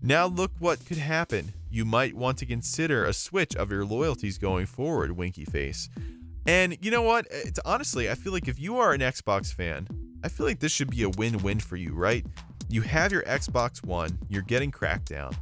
Now 0.01 0.25
look 0.25 0.51
what 0.59 0.85
could 0.85 0.97
happen. 0.97 1.53
You 1.69 1.85
might 1.85 2.15
want 2.15 2.37
to 2.39 2.45
consider 2.45 3.05
a 3.05 3.13
switch 3.13 3.55
of 3.55 3.71
your 3.71 3.85
loyalties 3.85 4.37
going 4.37 4.65
forward, 4.65 5.11
winky 5.11 5.45
face. 5.45 5.89
And 6.45 6.77
you 6.81 6.91
know 6.91 7.03
what? 7.03 7.25
It's 7.31 7.59
honestly, 7.63 8.09
I 8.09 8.15
feel 8.15 8.33
like 8.33 8.47
if 8.47 8.59
you 8.59 8.77
are 8.77 8.93
an 8.93 9.01
Xbox 9.01 9.53
fan, 9.53 9.87
I 10.23 10.29
feel 10.29 10.45
like 10.45 10.59
this 10.59 10.71
should 10.71 10.91
be 10.91 11.03
a 11.03 11.09
win-win 11.09 11.59
for 11.59 11.77
you, 11.77 11.93
right? 11.93 12.25
You 12.69 12.81
have 12.81 13.11
your 13.11 13.23
Xbox 13.23 13.83
One, 13.83 14.17
you're 14.29 14.41
getting 14.41 14.71
Crackdown, 14.71 15.35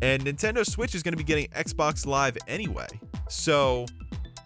and 0.00 0.24
Nintendo 0.24 0.64
Switch 0.66 0.94
is 0.94 1.02
going 1.02 1.12
to 1.12 1.18
be 1.18 1.24
getting 1.24 1.48
Xbox 1.48 2.06
Live 2.06 2.36
anyway. 2.46 2.88
So, 3.28 3.86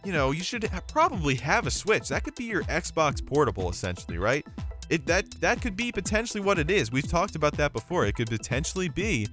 you 0.06 0.12
know, 0.12 0.30
you 0.30 0.44
should 0.44 0.62
ha- 0.62 0.80
probably 0.86 1.34
have 1.34 1.66
a 1.66 1.70
Switch. 1.70 2.08
That 2.08 2.22
could 2.22 2.36
be 2.36 2.44
your 2.44 2.62
Xbox 2.64 3.24
portable 3.24 3.68
essentially, 3.68 4.18
right? 4.18 4.46
It 4.88 5.04
that 5.06 5.28
that 5.40 5.60
could 5.60 5.76
be 5.76 5.90
potentially 5.90 6.40
what 6.40 6.60
it 6.60 6.70
is. 6.70 6.92
We've 6.92 7.08
talked 7.08 7.34
about 7.34 7.54
that 7.54 7.72
before. 7.72 8.06
It 8.06 8.14
could 8.14 8.30
potentially 8.30 8.88
be 8.88 9.26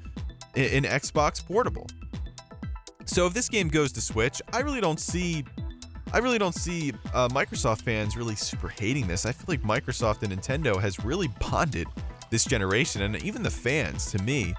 an 0.56 0.84
Xbox 0.84 1.46
portable. 1.46 1.86
So 3.06 3.28
if 3.28 3.36
this 3.36 3.50
game 3.50 3.68
goes 3.68 3.92
to 3.92 4.02
Switch, 4.02 4.42
I 4.52 4.62
really 4.62 4.82
don't 4.82 5.00
see 5.00 5.46
I 6.12 6.18
really 6.18 6.40
don't 6.40 6.56
see 6.56 6.92
uh, 7.14 7.28
Microsoft 7.30 7.84
fans 7.84 8.18
really 8.18 8.36
super 8.36 8.68
hating 8.68 9.06
this. 9.06 9.28
I 9.28 9.32
feel 9.32 9.46
like 9.48 9.62
Microsoft 9.62 10.24
and 10.24 10.34
Nintendo 10.34 10.82
has 10.82 11.06
really 11.06 11.30
bonded 11.40 11.88
this 12.32 12.46
generation, 12.46 13.04
and 13.04 13.22
even 13.24 13.44
the 13.44 13.52
fans, 13.52 14.10
to 14.12 14.18
me, 14.24 14.56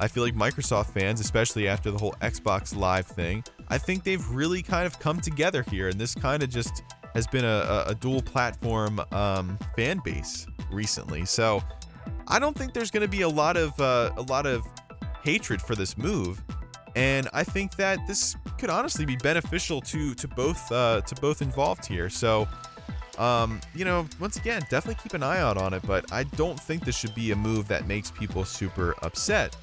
I 0.00 0.06
feel 0.06 0.22
like 0.22 0.34
Microsoft 0.34 0.92
fans, 0.92 1.18
especially 1.18 1.66
after 1.66 1.90
the 1.90 1.98
whole 1.98 2.12
Xbox 2.20 2.76
Live 2.76 3.06
thing, 3.06 3.42
I 3.70 3.78
think 3.78 4.04
they've 4.04 4.26
really 4.30 4.62
kind 4.62 4.86
of 4.86 4.98
come 4.98 5.20
together 5.20 5.62
here, 5.62 5.88
and 5.88 6.00
this 6.00 6.14
kind 6.14 6.42
of 6.42 6.50
just 6.50 6.82
has 7.14 7.26
been 7.26 7.44
a, 7.44 7.84
a 7.86 7.94
dual 7.94 8.22
platform 8.22 9.00
um, 9.12 9.58
fan 9.76 10.00
base 10.04 10.46
recently. 10.70 11.24
So 11.24 11.62
I 12.26 12.38
don't 12.38 12.56
think 12.56 12.74
there's 12.74 12.90
going 12.90 13.02
to 13.02 13.08
be 13.08 13.22
a 13.22 13.28
lot 13.28 13.56
of 13.56 13.78
uh, 13.80 14.10
a 14.16 14.22
lot 14.22 14.46
of 14.46 14.66
hatred 15.22 15.60
for 15.60 15.74
this 15.74 15.98
move, 15.98 16.42
and 16.96 17.28
I 17.32 17.44
think 17.44 17.76
that 17.76 18.06
this 18.06 18.36
could 18.58 18.70
honestly 18.70 19.04
be 19.04 19.16
beneficial 19.16 19.80
to 19.82 20.14
to 20.14 20.28
both 20.28 20.70
uh, 20.72 21.02
to 21.02 21.14
both 21.16 21.42
involved 21.42 21.86
here. 21.86 22.10
So. 22.10 22.48
Um, 23.18 23.60
you 23.74 23.84
know, 23.84 24.06
once 24.20 24.36
again, 24.36 24.62
definitely 24.70 25.02
keep 25.02 25.12
an 25.12 25.24
eye 25.24 25.40
out 25.40 25.56
on 25.56 25.74
it, 25.74 25.82
but 25.84 26.12
I 26.12 26.22
don't 26.22 26.60
think 26.60 26.84
this 26.84 26.96
should 26.96 27.16
be 27.16 27.32
a 27.32 27.36
move 27.36 27.66
that 27.66 27.88
makes 27.88 28.12
people 28.12 28.44
super 28.44 28.94
upset. 29.02 29.56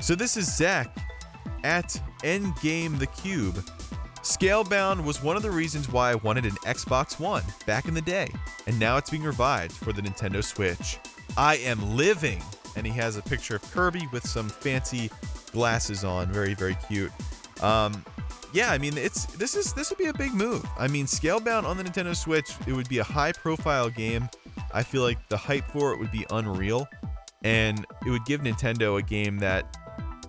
So 0.00 0.16
this 0.16 0.36
is 0.36 0.52
Zach 0.52 0.92
at 1.64 2.00
Endgame 2.22 2.98
the 2.98 3.06
Cube. 3.06 3.64
Scalebound 4.22 5.04
was 5.04 5.22
one 5.22 5.36
of 5.36 5.42
the 5.42 5.50
reasons 5.50 5.88
why 5.88 6.10
I 6.10 6.14
wanted 6.16 6.44
an 6.44 6.56
Xbox 6.66 7.18
One 7.18 7.44
back 7.66 7.88
in 7.88 7.94
the 7.94 8.02
day, 8.02 8.28
and 8.66 8.78
now 8.78 8.96
it's 8.96 9.10
being 9.10 9.22
revived 9.22 9.72
for 9.72 9.92
the 9.92 10.02
Nintendo 10.02 10.44
Switch. 10.44 10.98
I 11.36 11.56
am 11.56 11.96
living. 11.96 12.42
And 12.76 12.86
he 12.86 12.92
has 12.92 13.16
a 13.16 13.22
picture 13.22 13.56
of 13.56 13.62
Kirby 13.72 14.06
with 14.12 14.24
some 14.24 14.48
fancy 14.48 15.10
glasses 15.50 16.04
on. 16.04 16.28
Very, 16.32 16.54
very 16.54 16.76
cute. 16.86 17.10
Um, 17.60 18.04
yeah, 18.52 18.70
I 18.70 18.78
mean, 18.78 18.96
it's 18.96 19.26
this 19.26 19.56
is 19.56 19.72
this 19.72 19.90
would 19.90 19.98
be 19.98 20.06
a 20.06 20.14
big 20.14 20.32
move. 20.32 20.64
I 20.78 20.86
mean, 20.86 21.06
Scalebound 21.06 21.64
on 21.64 21.76
the 21.76 21.82
Nintendo 21.82 22.14
Switch, 22.14 22.52
it 22.68 22.72
would 22.72 22.88
be 22.88 22.98
a 22.98 23.04
high-profile 23.04 23.90
game. 23.90 24.28
I 24.72 24.84
feel 24.84 25.02
like 25.02 25.18
the 25.28 25.36
hype 25.36 25.66
for 25.66 25.92
it 25.92 25.98
would 25.98 26.12
be 26.12 26.24
unreal, 26.30 26.86
and 27.42 27.84
it 28.06 28.10
would 28.10 28.24
give 28.24 28.42
Nintendo 28.42 29.00
a 29.00 29.02
game 29.02 29.38
that, 29.38 29.76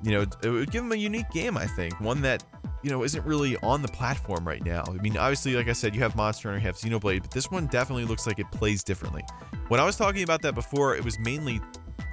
you 0.04 0.12
know, 0.12 0.26
it 0.44 0.50
would 0.50 0.72
give 0.72 0.84
them 0.84 0.92
a 0.92 0.96
unique 0.96 1.30
game. 1.32 1.58
I 1.58 1.66
think 1.66 2.00
one 2.00 2.22
that 2.22 2.44
you 2.84 2.90
know 2.90 3.04
isn't 3.04 3.26
really 3.26 3.58
on 3.58 3.82
the 3.82 3.88
platform 3.88 4.48
right 4.48 4.64
now. 4.64 4.84
I 4.88 4.94
mean, 4.94 5.18
obviously, 5.18 5.56
like 5.56 5.68
I 5.68 5.74
said, 5.74 5.94
you 5.94 6.02
have 6.02 6.16
Monster 6.16 6.50
Hunter, 6.50 6.62
you 6.62 6.68
have 6.68 6.76
Xenoblade, 6.76 7.22
but 7.22 7.32
this 7.32 7.52
one 7.52 7.68
definitely 7.68 8.06
looks 8.06 8.26
like 8.26 8.40
it 8.40 8.52
plays 8.52 8.84
differently. 8.84 9.24
When 9.68 9.80
I 9.80 9.86
was 9.86 9.96
talking 9.96 10.24
about 10.24 10.42
that 10.42 10.56
before, 10.56 10.96
it 10.96 11.04
was 11.04 11.20
mainly 11.20 11.62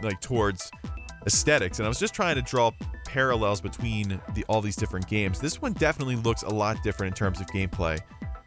like 0.02 0.20
towards 0.20 0.70
aesthetics, 1.26 1.78
and 1.78 1.86
I 1.86 1.88
was 1.88 1.98
just 1.98 2.14
trying 2.14 2.36
to 2.36 2.42
draw 2.42 2.70
parallels 3.04 3.60
between 3.60 4.20
the, 4.34 4.44
all 4.48 4.60
these 4.60 4.76
different 4.76 5.08
games. 5.08 5.40
This 5.40 5.60
one 5.60 5.72
definitely 5.72 6.16
looks 6.16 6.42
a 6.42 6.50
lot 6.50 6.82
different 6.82 7.12
in 7.12 7.16
terms 7.16 7.40
of 7.40 7.46
gameplay, 7.46 7.98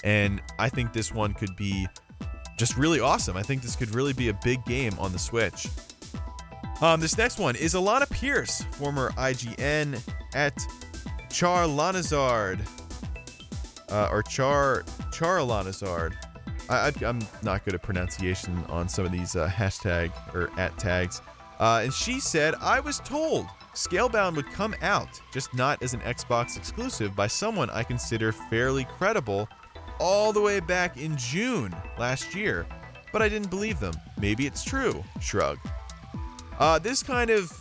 and 0.04 0.42
I 0.60 0.70
think 0.70 0.94
this 0.94 1.12
one 1.12 1.34
could 1.34 1.56
be 1.56 1.88
just 2.58 2.78
really 2.78 3.00
awesome. 3.00 3.36
I 3.36 3.42
think 3.42 3.64
this 3.64 3.76
could 3.76 3.94
really 3.96 4.14
be 4.14 4.30
a 4.30 4.40
big 4.44 4.64
game 4.66 4.94
on 5.00 5.12
the 5.12 5.20
Switch. 5.20 5.68
Um, 6.82 7.00
this 7.00 7.16
next 7.16 7.38
one 7.38 7.56
is 7.56 7.76
Alanah 7.76 8.10
Pierce, 8.10 8.64
former 8.72 9.12
IGN 9.12 10.02
at 10.34 10.58
Char 11.30 11.66
Lanazard, 11.66 12.60
uh, 13.92 14.10
or 14.12 14.24
Char 14.24 14.84
Char 15.12 15.38
Lanazard. 15.40 16.14
I, 16.70 16.92
am 17.04 17.20
not 17.44 17.66
good 17.66 17.76
at 17.76 17.84
pronunciation 17.84 18.66
on 18.68 18.90
some 18.90 19.06
of 19.06 19.12
these 19.12 19.36
uh, 19.36 19.48
hashtag 19.48 20.12
or 20.34 20.50
at 20.58 20.76
tags. 20.80 21.22
Uh, 21.60 21.82
and 21.84 21.94
she 21.94 22.20
said, 22.20 22.56
I 22.60 22.80
was 22.80 23.00
told 23.00 23.46
Scalebound 23.76 24.36
would 24.36 24.52
come 24.52 24.74
out, 24.82 25.22
just 25.32 25.54
not 25.54 25.84
as 25.84 25.94
an 25.94 26.00
Xbox 26.00 26.58
exclusive, 26.58 27.16
by 27.16 27.28
someone 27.28 27.70
I 27.70 27.84
consider 27.84 28.32
fairly 28.32 28.86
credible 28.86 29.48
all 30.00 30.34
the 30.34 30.42
way 30.42 30.60
back 30.60 30.98
in 30.98 31.16
June 31.16 31.76
last 32.00 32.34
year. 32.34 32.66
But 33.14 33.22
I 33.22 33.30
didn't 33.30 33.52
believe 33.52 33.80
them. 33.80 33.94
Maybe 34.20 34.48
it's 34.48 34.64
true. 34.64 35.04
Shrug. 35.20 35.60
Uh, 36.62 36.78
this 36.78 37.02
kind 37.02 37.32
of 37.32 37.52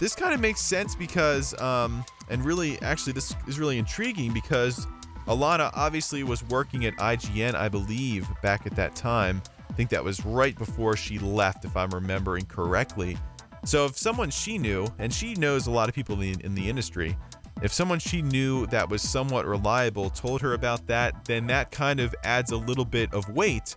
this 0.00 0.14
kind 0.14 0.34
of 0.34 0.40
makes 0.40 0.60
sense 0.60 0.94
because 0.96 1.58
um, 1.60 2.04
and 2.30 2.44
really 2.44 2.82
actually 2.82 3.12
this 3.12 3.34
is 3.46 3.58
really 3.60 3.78
intriguing 3.78 4.32
because 4.32 4.86
Alanah 5.28 5.70
obviously 5.74 6.24
was 6.24 6.42
working 6.48 6.84
at 6.84 6.96
IGN, 6.96 7.54
I 7.54 7.68
believe, 7.68 8.26
back 8.42 8.66
at 8.66 8.74
that 8.74 8.96
time 8.96 9.40
I 9.70 9.72
think 9.74 9.90
that 9.90 10.02
was 10.02 10.24
right 10.24 10.58
before 10.58 10.96
she 10.96 11.20
left, 11.20 11.64
if 11.64 11.76
I'm 11.76 11.90
remembering 11.90 12.46
correctly. 12.46 13.16
So 13.64 13.84
if 13.84 13.96
someone 13.96 14.30
she 14.30 14.58
knew, 14.58 14.86
and 14.98 15.12
she 15.12 15.34
knows 15.34 15.68
a 15.68 15.70
lot 15.70 15.88
of 15.88 15.94
people 15.94 16.20
in, 16.20 16.40
in 16.40 16.54
the 16.56 16.68
industry, 16.68 17.16
if 17.62 17.72
someone 17.72 17.98
she 17.98 18.22
knew 18.22 18.66
that 18.66 18.88
was 18.88 19.02
somewhat 19.02 19.46
reliable 19.46 20.10
told 20.10 20.40
her 20.42 20.54
about 20.54 20.86
that, 20.88 21.24
then 21.24 21.46
that 21.48 21.70
kind 21.70 22.00
of 22.00 22.14
adds 22.24 22.50
a 22.50 22.56
little 22.56 22.84
bit 22.84 23.12
of 23.14 23.28
weight 23.30 23.76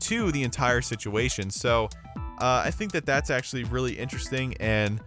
to 0.00 0.32
the 0.32 0.42
entire 0.42 0.80
situation. 0.80 1.50
So 1.50 1.88
uh, 2.42 2.60
I 2.64 2.72
think 2.72 2.90
that 2.92 3.06
that's 3.06 3.30
actually 3.30 3.62
really 3.64 3.96
interesting. 3.96 4.56
And 4.58 5.00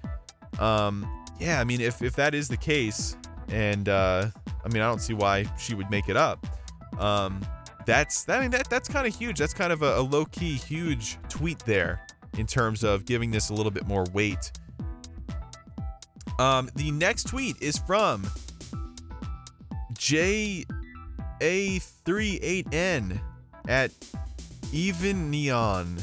um, 0.57 1.05
yeah, 1.37 1.59
I 1.59 1.65
mean, 1.65 1.81
if, 1.81 2.01
if 2.01 2.15
that 2.15 2.33
is 2.33 2.47
the 2.47 2.55
case, 2.55 3.17
and 3.49 3.89
uh, 3.89 4.27
I 4.63 4.67
mean, 4.69 4.81
I 4.81 4.87
don't 4.87 5.01
see 5.01 5.13
why 5.13 5.45
she 5.59 5.75
would 5.75 5.89
make 5.91 6.07
it 6.07 6.15
up. 6.15 6.47
Um, 6.97 7.45
that's 7.85 8.27
I 8.29 8.39
mean 8.39 8.51
that 8.51 8.69
that's 8.69 8.87
kind 8.87 9.05
of 9.05 9.13
huge. 9.13 9.37
That's 9.37 9.53
kind 9.53 9.73
of 9.73 9.81
a, 9.81 9.97
a 9.97 10.01
low 10.01 10.25
key 10.25 10.53
huge 10.53 11.17
tweet 11.27 11.59
there 11.59 12.07
in 12.37 12.47
terms 12.47 12.83
of 12.85 13.05
giving 13.05 13.31
this 13.31 13.49
a 13.49 13.53
little 13.53 13.71
bit 13.71 13.85
more 13.85 14.05
weight. 14.13 14.51
Um, 16.39 16.69
the 16.75 16.91
next 16.91 17.27
tweet 17.27 17.61
is 17.61 17.77
from 17.77 18.25
J 19.97 20.65
A 21.41 21.79
38N 21.79 23.19
at 23.67 23.91
Even 24.71 25.29
Neon. 25.29 25.97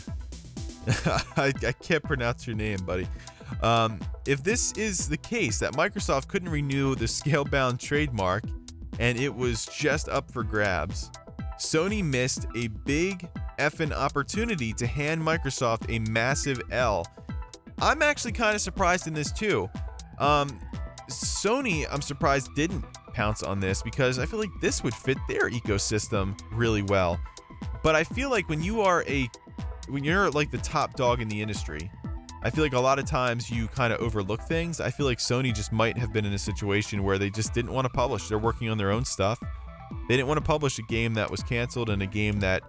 I, 1.36 1.52
I 1.66 1.72
can't 1.72 2.02
pronounce 2.02 2.46
your 2.46 2.56
name, 2.56 2.78
buddy. 2.84 3.06
Um, 3.62 4.00
if 4.26 4.42
this 4.42 4.72
is 4.72 5.08
the 5.08 5.16
case 5.16 5.58
that 5.60 5.74
Microsoft 5.74 6.28
couldn't 6.28 6.48
renew 6.48 6.94
the 6.94 7.04
Scalebound 7.04 7.78
trademark 7.78 8.44
and 8.98 9.18
it 9.18 9.34
was 9.34 9.66
just 9.66 10.08
up 10.08 10.30
for 10.30 10.42
grabs, 10.42 11.10
Sony 11.58 12.02
missed 12.02 12.46
a 12.56 12.68
big 12.68 13.28
effing 13.58 13.92
opportunity 13.92 14.72
to 14.72 14.86
hand 14.86 15.22
Microsoft 15.22 15.94
a 15.94 15.98
massive 16.10 16.60
L. 16.70 17.06
I'm 17.80 18.02
actually 18.02 18.32
kind 18.32 18.54
of 18.54 18.60
surprised 18.60 19.06
in 19.06 19.14
this 19.14 19.30
too. 19.30 19.70
Um, 20.18 20.58
Sony, 21.08 21.86
I'm 21.90 22.02
surprised 22.02 22.54
didn't 22.54 22.84
pounce 23.12 23.42
on 23.42 23.60
this 23.60 23.82
because 23.82 24.18
I 24.18 24.26
feel 24.26 24.40
like 24.40 24.50
this 24.60 24.82
would 24.82 24.94
fit 24.94 25.18
their 25.28 25.50
ecosystem 25.50 26.38
really 26.52 26.82
well. 26.82 27.20
But 27.82 27.94
I 27.94 28.04
feel 28.04 28.30
like 28.30 28.48
when 28.48 28.62
you 28.62 28.80
are 28.80 29.04
a 29.08 29.28
when 29.92 30.04
you're 30.04 30.30
like 30.30 30.50
the 30.50 30.58
top 30.58 30.96
dog 30.96 31.20
in 31.20 31.28
the 31.28 31.42
industry, 31.42 31.90
I 32.42 32.48
feel 32.48 32.64
like 32.64 32.72
a 32.72 32.80
lot 32.80 32.98
of 32.98 33.04
times 33.04 33.50
you 33.50 33.68
kind 33.68 33.92
of 33.92 34.00
overlook 34.00 34.40
things. 34.40 34.80
I 34.80 34.90
feel 34.90 35.04
like 35.04 35.18
Sony 35.18 35.54
just 35.54 35.70
might 35.70 35.98
have 35.98 36.14
been 36.14 36.24
in 36.24 36.32
a 36.32 36.38
situation 36.38 37.04
where 37.04 37.18
they 37.18 37.28
just 37.28 37.52
didn't 37.52 37.72
want 37.72 37.84
to 37.84 37.90
publish. 37.90 38.26
They're 38.26 38.38
working 38.38 38.70
on 38.70 38.78
their 38.78 38.90
own 38.90 39.04
stuff. 39.04 39.38
They 40.08 40.16
didn't 40.16 40.28
want 40.28 40.38
to 40.38 40.44
publish 40.44 40.78
a 40.78 40.82
game 40.82 41.12
that 41.14 41.30
was 41.30 41.42
canceled 41.42 41.90
and 41.90 42.02
a 42.02 42.06
game 42.06 42.40
that, 42.40 42.62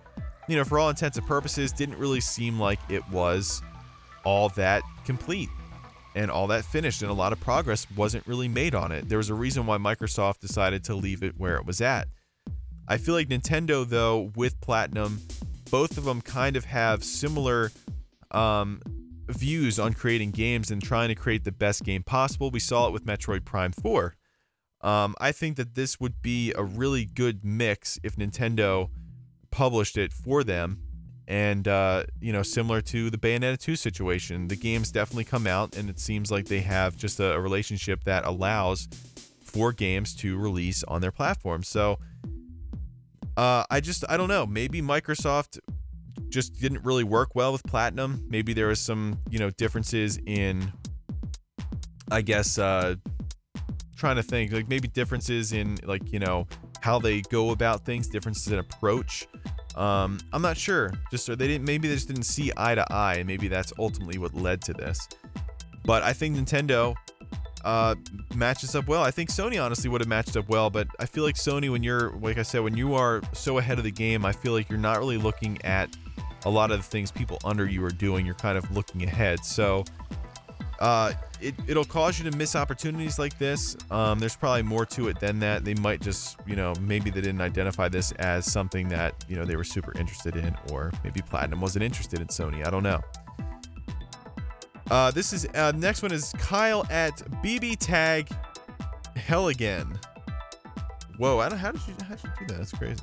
you 0.49 0.57
know, 0.57 0.65
for 0.65 0.77
all 0.77 0.89
intents 0.89 1.17
and 1.17 1.25
purposes, 1.25 1.71
didn't 1.71 1.97
really 1.97 2.19
seem 2.19 2.59
like 2.59 2.79
it 2.89 3.07
was 3.09 3.61
all 4.25 4.49
that 4.49 4.83
complete 5.05 5.49
and 6.15 6.29
all 6.29 6.47
that 6.47 6.65
finished, 6.65 7.01
and 7.01 7.09
a 7.09 7.13
lot 7.13 7.31
of 7.31 7.39
progress 7.39 7.87
wasn't 7.95 8.27
really 8.27 8.49
made 8.49 8.75
on 8.75 8.91
it. 8.91 9.07
There 9.07 9.17
was 9.17 9.29
a 9.29 9.33
reason 9.33 9.65
why 9.65 9.77
Microsoft 9.77 10.41
decided 10.41 10.83
to 10.83 10.95
leave 10.95 11.23
it 11.23 11.35
where 11.37 11.55
it 11.55 11.65
was 11.65 11.79
at. 11.79 12.09
I 12.85 12.97
feel 12.97 13.15
like 13.15 13.29
Nintendo, 13.29 13.87
though, 13.87 14.31
with 14.35 14.59
Platinum, 14.59 15.21
both 15.73 15.97
of 15.97 16.03
them 16.03 16.21
kind 16.21 16.55
of 16.55 16.65
have 16.65 17.03
similar 17.03 17.71
um, 18.29 18.79
views 19.27 19.79
on 19.79 19.91
creating 19.91 20.29
games 20.29 20.69
and 20.69 20.83
trying 20.83 21.09
to 21.09 21.15
create 21.15 21.45
the 21.45 21.51
best 21.51 21.83
game 21.83 22.03
possible. 22.03 22.51
We 22.51 22.59
saw 22.59 22.85
it 22.85 22.93
with 22.93 23.07
Metroid 23.07 23.43
Prime 23.43 23.71
4. 23.71 24.13
Um, 24.81 25.15
I 25.19 25.31
think 25.31 25.57
that 25.57 25.73
this 25.73 25.99
would 25.99 26.21
be 26.21 26.53
a 26.55 26.63
really 26.63 27.05
good 27.05 27.43
mix 27.43 27.99
if 28.03 28.17
Nintendo 28.17 28.91
published 29.49 29.97
it 29.97 30.13
for 30.13 30.43
them. 30.43 30.79
And, 31.27 31.67
uh, 31.67 32.03
you 32.21 32.31
know, 32.31 32.43
similar 32.43 32.81
to 32.81 33.09
the 33.09 33.17
Bayonetta 33.17 33.57
2 33.57 33.75
situation, 33.75 34.49
the 34.49 34.55
games 34.55 34.91
definitely 34.91 35.23
come 35.23 35.47
out, 35.47 35.75
and 35.75 35.89
it 35.89 35.97
seems 35.99 36.29
like 36.29 36.45
they 36.45 36.59
have 36.59 36.95
just 36.95 37.19
a, 37.19 37.33
a 37.33 37.39
relationship 37.39 38.03
that 38.03 38.25
allows 38.25 38.87
for 39.41 39.73
games 39.73 40.13
to 40.17 40.37
release 40.37 40.83
on 40.83 41.01
their 41.01 41.11
platform. 41.11 41.63
So, 41.63 41.97
uh, 43.37 43.63
I 43.69 43.79
just, 43.79 44.03
I 44.09 44.17
don't 44.17 44.29
know. 44.29 44.45
Maybe 44.45 44.81
Microsoft 44.81 45.59
just 46.29 46.59
didn't 46.59 46.83
really 46.83 47.03
work 47.03 47.35
well 47.35 47.51
with 47.51 47.63
Platinum. 47.63 48.25
Maybe 48.27 48.53
there 48.53 48.67
was 48.67 48.79
some, 48.79 49.19
you 49.29 49.39
know, 49.39 49.49
differences 49.51 50.19
in, 50.25 50.71
I 52.11 52.21
guess, 52.21 52.57
uh, 52.57 52.95
trying 54.03 54.15
to 54.17 54.23
think 54.23 54.51
like 54.51 54.67
maybe 54.67 54.89
differences 54.89 55.53
in 55.53 55.77
like 55.85 56.11
you 56.11 56.19
know 56.19 56.45
how 56.81 56.99
they 56.99 57.21
go 57.21 57.51
about 57.51 57.85
things, 57.85 58.09
differences 58.09 58.51
in 58.51 58.59
approach. 58.59 59.25
Um, 59.77 60.19
I'm 60.33 60.41
not 60.41 60.57
sure. 60.57 60.91
Just 61.09 61.25
so 61.25 61.35
they 61.35 61.47
didn't 61.47 61.63
maybe 61.63 61.87
they 61.87 61.95
just 61.95 62.09
didn't 62.09 62.23
see 62.23 62.51
eye 62.57 62.75
to 62.75 62.93
eye, 62.93 63.23
maybe 63.23 63.47
that's 63.47 63.71
ultimately 63.79 64.17
what 64.17 64.33
led 64.33 64.61
to 64.63 64.73
this. 64.73 65.07
But 65.85 66.03
I 66.03 66.11
think 66.11 66.35
Nintendo 66.35 66.95
uh, 67.63 67.95
matches 68.35 68.75
up 68.75 68.87
well. 68.87 69.01
I 69.01 69.11
think 69.11 69.29
Sony 69.29 69.63
honestly 69.63 69.89
would 69.89 70.01
have 70.01 70.07
matched 70.07 70.35
up 70.35 70.49
well, 70.49 70.69
but 70.69 70.87
I 70.99 71.05
feel 71.05 71.23
like 71.23 71.35
Sony, 71.35 71.71
when 71.71 71.83
you're 71.83 72.11
like 72.11 72.37
I 72.37 72.43
said, 72.43 72.61
when 72.63 72.75
you 72.75 72.93
are 72.95 73.21
so 73.33 73.57
ahead 73.57 73.77
of 73.77 73.83
the 73.83 73.91
game, 73.91 74.25
I 74.25 74.31
feel 74.31 74.53
like 74.53 74.69
you're 74.69 74.79
not 74.79 74.99
really 74.99 75.17
looking 75.17 75.63
at 75.63 75.89
a 76.45 76.49
lot 76.49 76.71
of 76.71 76.77
the 76.77 76.83
things 76.83 77.11
people 77.11 77.39
under 77.45 77.65
you 77.65 77.83
are 77.85 77.89
doing. 77.89 78.25
You're 78.25 78.35
kind 78.35 78.57
of 78.57 78.69
looking 78.75 79.03
ahead. 79.03 79.45
So 79.45 79.85
uh, 80.79 81.13
it, 81.39 81.55
it'll 81.67 81.85
cause 81.85 82.19
you 82.19 82.29
to 82.29 82.37
miss 82.37 82.55
opportunities 82.55 83.17
like 83.17 83.37
this. 83.37 83.77
Um, 83.89 84.19
there's 84.19 84.35
probably 84.35 84.63
more 84.63 84.85
to 84.87 85.07
it 85.07 85.19
than 85.19 85.39
that. 85.39 85.63
They 85.63 85.75
might 85.75 86.01
just, 86.01 86.37
you 86.45 86.57
know, 86.57 86.73
maybe 86.81 87.09
they 87.09 87.21
didn't 87.21 87.41
identify 87.41 87.87
this 87.87 88.11
as 88.13 88.51
something 88.51 88.89
that, 88.89 89.23
you 89.29 89.37
know, 89.37 89.45
they 89.45 89.55
were 89.55 89.63
super 89.63 89.97
interested 89.97 90.35
in, 90.35 90.55
or 90.71 90.91
maybe 91.03 91.21
Platinum 91.21 91.61
wasn't 91.61 91.83
interested 91.83 92.19
in 92.19 92.27
Sony. 92.27 92.65
I 92.67 92.69
don't 92.69 92.83
know. 92.83 92.99
Uh, 94.91 95.11
this 95.11 95.33
is 95.33 95.45
uh, 95.55 95.71
next 95.75 96.01
one 96.01 96.11
is 96.11 96.33
Kyle 96.37 96.85
at 96.89 97.17
BB 97.43 97.77
Tag 97.79 98.29
Hell 99.15 99.47
again. 99.47 99.97
Whoa, 101.17 101.39
I 101.39 101.49
don't, 101.49 101.57
how 101.57 101.71
did 101.71 101.81
you 101.87 101.93
how 102.03 102.15
did 102.15 102.23
you 102.23 102.29
do 102.39 102.45
that? 102.47 102.57
That's 102.57 102.71
crazy. 102.71 103.01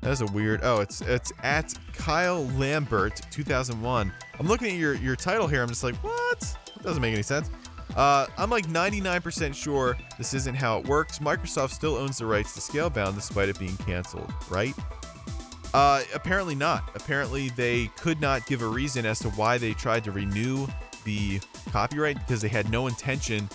That's 0.00 0.20
a 0.20 0.26
weird. 0.26 0.60
Oh, 0.62 0.80
it's 0.80 1.00
it's 1.00 1.32
at 1.42 1.72
Kyle 1.92 2.46
Lambert 2.58 3.20
2001. 3.30 4.12
I'm 4.38 4.46
looking 4.46 4.68
at 4.68 4.76
your 4.76 4.94
your 4.94 5.16
title 5.16 5.46
here. 5.46 5.62
I'm 5.62 5.68
just 5.68 5.84
like, 5.84 5.94
what? 5.96 6.56
doesn't 6.84 7.02
make 7.02 7.14
any 7.14 7.22
sense. 7.22 7.50
Uh, 7.96 8.26
I'm 8.36 8.50
like 8.50 8.66
99% 8.66 9.54
sure 9.54 9.96
this 10.18 10.34
isn't 10.34 10.54
how 10.54 10.78
it 10.78 10.86
works. 10.86 11.18
Microsoft 11.18 11.70
still 11.70 11.96
owns 11.96 12.18
the 12.18 12.26
rights 12.26 12.54
to 12.54 12.60
Scalebound 12.60 13.14
despite 13.14 13.48
it 13.48 13.58
being 13.58 13.76
canceled, 13.78 14.32
right? 14.50 14.74
Uh, 15.72 16.02
apparently 16.14 16.54
not. 16.54 16.90
Apparently 16.94 17.50
they 17.50 17.86
could 17.96 18.20
not 18.20 18.46
give 18.46 18.62
a 18.62 18.66
reason 18.66 19.06
as 19.06 19.18
to 19.20 19.28
why 19.30 19.58
they 19.58 19.72
tried 19.72 20.04
to 20.04 20.12
renew 20.12 20.66
the 21.04 21.40
copyright 21.70 22.18
because 22.18 22.40
they 22.40 22.48
had 22.48 22.70
no 22.70 22.86
intention 22.86 23.48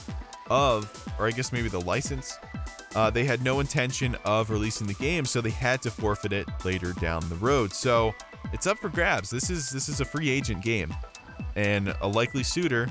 of, 0.49 1.07
or 1.19 1.27
I 1.27 1.31
guess 1.31 1.51
maybe 1.51 1.69
the 1.69 1.81
license. 1.81 2.37
Uh, 2.95 3.09
they 3.09 3.23
had 3.23 3.43
no 3.43 3.59
intention 3.59 4.15
of 4.25 4.49
releasing 4.49 4.87
the 4.87 4.95
game, 4.95 5.25
so 5.25 5.41
they 5.41 5.51
had 5.51 5.81
to 5.83 5.91
forfeit 5.91 6.33
it 6.33 6.47
later 6.65 6.93
down 6.93 7.27
the 7.29 7.35
road. 7.35 7.71
So 7.71 8.13
it's 8.51 8.65
up 8.65 8.79
for 8.79 8.89
grabs. 8.89 9.29
This 9.29 9.49
is 9.49 9.69
this 9.69 9.89
is 9.89 10.01
a 10.01 10.05
free 10.05 10.29
agent 10.29 10.63
game, 10.63 10.93
and 11.55 11.93
a 12.01 12.07
likely 12.07 12.43
suitor 12.43 12.89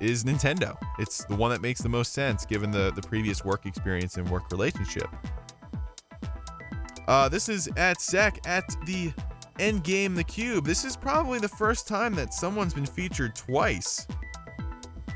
is 0.00 0.24
Nintendo. 0.24 0.76
It's 0.98 1.24
the 1.24 1.34
one 1.34 1.50
that 1.50 1.60
makes 1.60 1.80
the 1.80 1.88
most 1.88 2.12
sense 2.12 2.44
given 2.46 2.70
the, 2.70 2.92
the 2.94 3.02
previous 3.02 3.44
work 3.44 3.66
experience 3.66 4.16
and 4.16 4.28
work 4.28 4.50
relationship. 4.50 5.08
Uh, 7.08 7.28
this 7.28 7.48
is 7.48 7.68
at 7.76 8.00
Zach 8.00 8.40
at 8.46 8.64
the 8.84 9.12
Endgame 9.58 10.14
the 10.14 10.24
Cube. 10.24 10.64
This 10.64 10.84
is 10.84 10.96
probably 10.96 11.38
the 11.38 11.48
first 11.48 11.88
time 11.88 12.14
that 12.14 12.34
someone's 12.34 12.74
been 12.74 12.86
featured 12.86 13.34
twice 13.34 14.06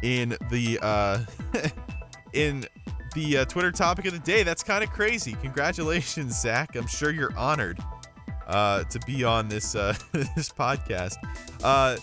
in 0.02 0.36
the 0.50 0.78
uh, 0.82 1.24
in 2.32 2.64
the 3.14 3.38
uh, 3.38 3.44
Twitter 3.46 3.72
topic 3.72 4.06
of 4.06 4.12
the 4.12 4.18
day. 4.20 4.42
That's 4.42 4.62
kind 4.62 4.84
of 4.84 4.90
crazy. 4.90 5.32
Congratulations, 5.42 6.40
Zach. 6.44 6.76
I'm 6.76 6.86
sure 6.86 7.10
you're 7.10 7.36
honored 7.36 7.78
uh, 8.46 8.84
to 8.84 8.98
be 9.00 9.24
on 9.24 9.48
this 9.48 9.74
uh, 9.74 9.94
this 10.12 10.50
podcast. 10.50 11.16
Uh, 11.62 11.96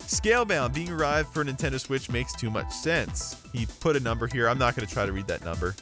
Scalebound 0.00 0.74
being 0.74 0.90
arrived 0.90 1.32
for 1.32 1.44
Nintendo 1.44 1.80
Switch 1.80 2.10
makes 2.10 2.34
too 2.34 2.50
much 2.50 2.70
sense. 2.70 3.40
He 3.52 3.66
put 3.80 3.96
a 3.96 4.00
number 4.00 4.26
here. 4.26 4.48
I'm 4.48 4.58
not 4.58 4.76
going 4.76 4.86
to 4.86 4.92
try 4.92 5.06
to 5.06 5.12
read 5.12 5.26
that 5.28 5.42
number. 5.44 5.74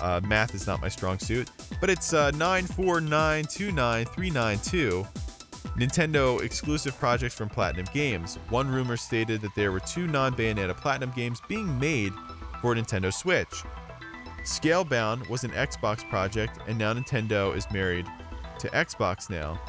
Uh, 0.00 0.20
math 0.24 0.54
is 0.54 0.66
not 0.66 0.80
my 0.80 0.88
strong 0.88 1.18
suit, 1.18 1.50
but 1.80 1.90
it's 1.90 2.12
uh, 2.12 2.30
949293992. 2.32 5.06
Nintendo 5.76 6.40
exclusive 6.42 6.96
projects 6.98 7.34
from 7.34 7.48
Platinum 7.48 7.86
Games. 7.92 8.38
One 8.48 8.68
rumor 8.68 8.96
stated 8.96 9.40
that 9.40 9.54
there 9.54 9.72
were 9.72 9.80
two 9.80 10.06
non 10.06 10.34
Bayonetta 10.34 10.76
Platinum 10.76 11.10
games 11.16 11.40
being 11.48 11.78
made 11.78 12.12
for 12.60 12.74
Nintendo 12.74 13.12
Switch. 13.12 13.64
Scalebound 14.44 15.28
was 15.28 15.42
an 15.42 15.50
Xbox 15.50 16.08
project, 16.08 16.58
and 16.68 16.78
now 16.78 16.92
Nintendo 16.92 17.56
is 17.56 17.66
married 17.72 18.06
to 18.58 18.68
Xbox 18.68 19.28
now. 19.30 19.60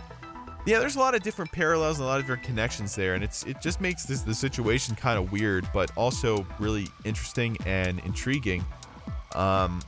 Yeah, 0.66 0.80
there's 0.80 0.96
a 0.96 1.00
lot 1.00 1.16
of 1.16 1.24
different 1.24 1.52
parallels 1.52 2.00
and 2.00 2.06
a 2.06 2.08
lot 2.08 2.20
of 2.20 2.24
different 2.24 2.44
connections 2.44 2.96
there, 2.96 3.14
and 3.14 3.24
it's 3.24 3.44
it 3.44 3.62
just 3.62 3.80
makes 3.82 4.04
this 4.04 4.22
the 4.22 4.34
situation 4.34 4.96
kind 4.96 5.18
of 5.18 5.32
weird, 5.32 5.68
but 5.74 5.92
also 5.96 6.46
really 6.60 6.88
interesting 7.04 7.58
and 7.66 8.00
intriguing. 8.00 8.66
Um, 9.34 9.82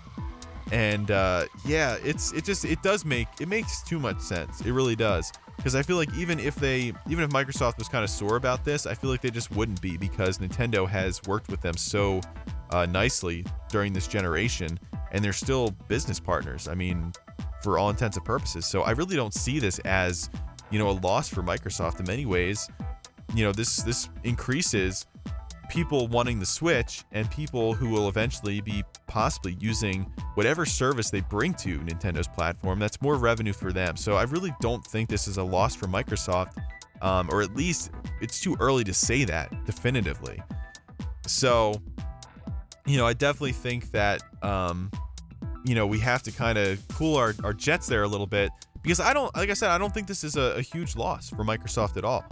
and 0.72 1.12
uh, 1.12 1.46
yeah, 1.65 1.98
it's 2.04 2.32
it 2.34 2.43
just 2.43 2.65
it 2.65 2.82
does 2.82 3.06
make 3.06 3.28
it 3.39 3.48
makes 3.48 3.82
too 3.84 4.00
much 4.00 4.20
sense. 4.20 4.62
It 4.62 4.72
really 4.72 4.96
does 4.96 5.32
because 5.58 5.76
I 5.76 5.82
feel 5.82 5.98
like 5.98 6.13
even 6.15 6.39
if 6.39 6.56
they 6.56 6.93
even 7.10 7.24
if 7.24 7.32
Microsoft 7.32 7.78
was 7.78 7.89
kind 7.89 8.04
of 8.04 8.10
sore 8.10 8.38
about 8.38 8.63
this, 8.63 8.86
I 8.86 8.93
feel 8.93 9.10
like 9.10 9.22
they 9.22 9.32
just 9.32 9.52
wouldn't 9.52 9.82
be 9.82 9.98
because 9.98 10.38
Nintendo 10.38 10.88
has 10.88 11.22
worked 11.28 11.50
with 11.50 11.62
them 11.62 11.76
so 11.76 12.22
uh, 12.72 12.86
nicely 12.86 13.46
during 13.70 13.91
this 13.91 14.08
generation, 14.08 14.80
and 15.12 15.24
they're 15.24 15.34
still 15.34 15.72
business 15.88 16.20
partners. 16.20 16.67
I 16.67 16.76
mean, 16.76 17.12
for 17.62 17.78
all 17.78 17.89
intents 17.89 18.17
and 18.17 18.26
purposes. 18.26 18.65
So 18.65 18.84
I 18.84 18.91
really 18.91 19.15
don't 19.15 19.34
see 19.34 19.60
this 19.60 19.80
as 19.80 20.30
you 20.70 20.80
know 20.80 20.89
a 20.89 20.98
loss 21.02 21.28
for 21.28 21.41
Microsoft 21.41 22.00
in 22.00 22.06
many 22.06 22.26
ways. 22.26 22.70
You 23.36 23.43
know 23.43 23.52
this 23.52 23.78
this 23.78 24.10
increases 24.24 25.06
people 25.69 26.08
wanting 26.08 26.39
the 26.39 26.45
Switch 26.45 27.03
and 27.12 27.30
people 27.32 27.73
who 27.73 27.89
will 27.89 28.08
eventually 28.08 28.62
be 28.62 28.84
possibly 29.08 29.58
using 29.60 30.12
whatever 30.36 30.65
service 30.65 31.10
they 31.10 31.21
bring 31.21 31.53
to 31.56 31.80
Nintendo's 31.80 32.27
platform. 32.27 32.80
That's 32.80 33.01
more 33.01 33.15
revenue 33.15 33.53
for 33.53 33.71
them. 33.71 33.97
So 33.97 34.15
I 34.15 34.23
really 34.23 34.53
don't 34.60 34.86
think 34.86 35.10
this 35.10 35.27
is 35.27 35.38
a 35.38 35.43
loss 35.43 35.75
for 35.75 35.88
Microsoft, 35.88 36.58
um, 37.01 37.30
or 37.32 37.41
at 37.41 37.56
least 37.56 37.91
it's 38.21 38.39
too 38.39 38.56
early 38.60 38.84
to 38.86 38.93
say 38.93 39.23
that 39.25 39.65
definitively. 39.65 40.41
So, 41.25 41.82
you 42.86 42.97
know, 42.97 43.06
I 43.06 43.13
definitely 43.13 43.51
think 43.51 43.91
that, 43.91 44.21
um, 44.41 44.91
you 45.65 45.75
know, 45.75 45.86
we 45.86 45.99
have 45.99 46.23
to 46.23 46.32
kind 46.32 46.58
of 46.58 46.86
cool 46.89 47.17
our, 47.17 47.36
our 47.43 47.53
jets 47.53 47.88
there 47.88 48.03
a 48.03 48.08
little 48.08 48.27
bit 48.27 48.51
because 48.82 48.99
I 48.99 49.13
don't, 49.13 49.36
like 49.36 49.49
I 49.49 49.53
said, 49.53 49.69
I 49.69 49.77
don't 49.77 49.93
think 49.93 50.08
this 50.08 50.23
is 50.23 50.38
a, 50.38 50.56
a 50.58 50.62
huge 50.62 50.95
loss 50.95 51.30
for 51.30 51.43
Microsoft 51.43 51.97
at 51.97 52.06
all. 52.06 52.23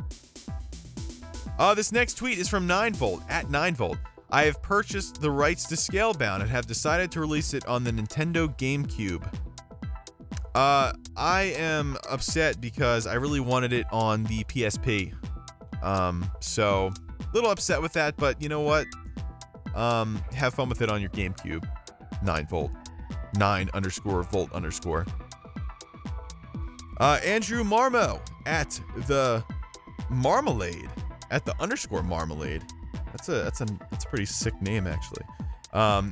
Uh, 1.58 1.74
this 1.74 1.92
next 1.92 2.16
tweet 2.16 2.38
is 2.38 2.50
from 2.50 2.68
9Volt 2.68 3.24
at 3.30 3.48
9Volt. 3.48 3.98
I 4.30 4.44
have 4.44 4.62
purchased 4.62 5.22
the 5.22 5.32
rights 5.32 5.66
to 5.68 5.76
Scalebound 5.76 6.42
and 6.42 6.50
have 6.50 6.66
decided 6.66 7.12
to 7.12 7.22
release 7.22 7.54
it 7.54 7.66
on 7.66 7.84
the 7.84 7.92
Nintendo 7.92 8.48
GameCube. 8.58 9.24
Uh, 10.54 10.92
I 11.16 11.54
am 11.58 11.98
upset 12.10 12.60
because 12.60 13.08
I 13.08 13.14
really 13.16 13.40
wanted 13.40 13.72
it 13.72 13.86
on 13.92 14.24
the 14.26 14.44
PSP. 14.46 15.14
Um, 15.82 16.30
so 16.42 16.92
a 17.20 17.26
little 17.34 17.50
upset 17.50 17.82
with 17.82 17.94
that, 17.94 18.18
but 18.18 18.42
you 18.42 18.50
know 18.50 18.62
what? 18.62 18.86
Um, 19.76 20.22
have 20.34 20.54
fun 20.54 20.68
with 20.68 20.82
it 20.82 20.90
on 20.90 21.00
your 21.00 21.10
GameCube. 21.12 21.66
9 22.24 22.48
volt. 22.48 22.72
9 23.38 23.70
underscore 23.74 24.24
volt 24.24 24.52
underscore. 24.52 25.06
Uh, 27.00 27.20
Andrew 27.24 27.64
Marmo 27.64 28.20
at 28.46 28.80
the 29.08 29.44
Marmalade 30.10 30.90
at 31.32 31.46
the 31.46 31.56
underscore 31.62 32.04
Marmalade. 32.04 32.64
That's 33.12 33.30
a 33.30 33.44
that's 33.44 33.62
a 33.62 33.66
that's 33.92 34.06
a 34.06 34.08
pretty 34.08 34.26
sick 34.26 34.60
name 34.62 34.88
actually. 34.88 35.24
Um, 35.74 36.12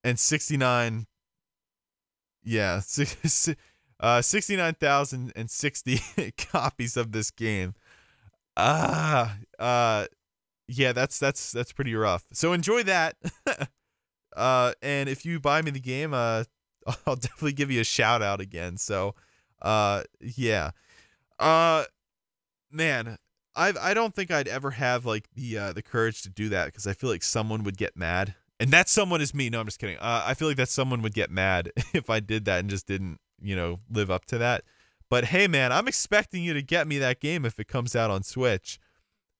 and 0.03 0.19
69 0.19 1.05
yeah, 2.43 2.81
uh 3.99 4.21
69,060 4.21 5.99
copies 6.37 6.97
of 6.97 7.13
this 7.13 7.31
game. 7.31 7.75
Ah, 8.57 9.37
uh 9.57 10.07
yeah, 10.71 10.93
that's 10.93 11.19
that's 11.19 11.51
that's 11.51 11.71
pretty 11.71 11.93
rough. 11.95 12.25
So 12.33 12.53
enjoy 12.53 12.83
that. 12.83 13.15
uh 14.35 14.73
and 14.81 15.09
if 15.09 15.25
you 15.25 15.39
buy 15.39 15.61
me 15.61 15.71
the 15.71 15.79
game, 15.79 16.13
uh 16.13 16.45
I'll 17.05 17.15
definitely 17.15 17.53
give 17.53 17.71
you 17.71 17.81
a 17.81 17.85
shout 17.85 18.21
out 18.21 18.41
again. 18.41 18.77
So 18.77 19.15
uh 19.61 20.03
yeah. 20.19 20.71
Uh 21.39 21.85
man, 22.71 23.17
I 23.55 23.73
I 23.79 23.93
don't 23.93 24.15
think 24.15 24.31
I'd 24.31 24.47
ever 24.47 24.71
have 24.71 25.05
like 25.05 25.27
the 25.35 25.57
uh, 25.57 25.73
the 25.73 25.81
courage 25.81 26.21
to 26.23 26.29
do 26.29 26.49
that 26.49 26.65
because 26.65 26.87
I 26.87 26.93
feel 26.93 27.09
like 27.09 27.23
someone 27.23 27.63
would 27.63 27.77
get 27.77 27.97
mad, 27.97 28.35
and 28.59 28.71
that 28.71 28.89
someone 28.89 29.21
is 29.21 29.33
me. 29.33 29.49
No, 29.49 29.59
I'm 29.59 29.65
just 29.65 29.79
kidding. 29.79 29.97
Uh, 29.97 30.23
I 30.25 30.33
feel 30.33 30.47
like 30.47 30.57
that 30.57 30.69
someone 30.69 31.01
would 31.01 31.13
get 31.13 31.29
mad 31.29 31.71
if 31.93 32.09
I 32.09 32.19
did 32.19 32.45
that 32.45 32.59
and 32.59 32.69
just 32.69 32.87
didn't, 32.87 33.19
you 33.41 33.55
know, 33.55 33.77
live 33.89 34.09
up 34.09 34.25
to 34.25 34.37
that. 34.37 34.63
But 35.09 35.25
hey, 35.25 35.47
man, 35.47 35.73
I'm 35.73 35.87
expecting 35.87 36.43
you 36.43 36.53
to 36.53 36.61
get 36.61 36.87
me 36.87 36.97
that 36.99 37.19
game 37.19 37.45
if 37.45 37.59
it 37.59 37.67
comes 37.67 37.95
out 37.95 38.09
on 38.09 38.23
Switch. 38.23 38.79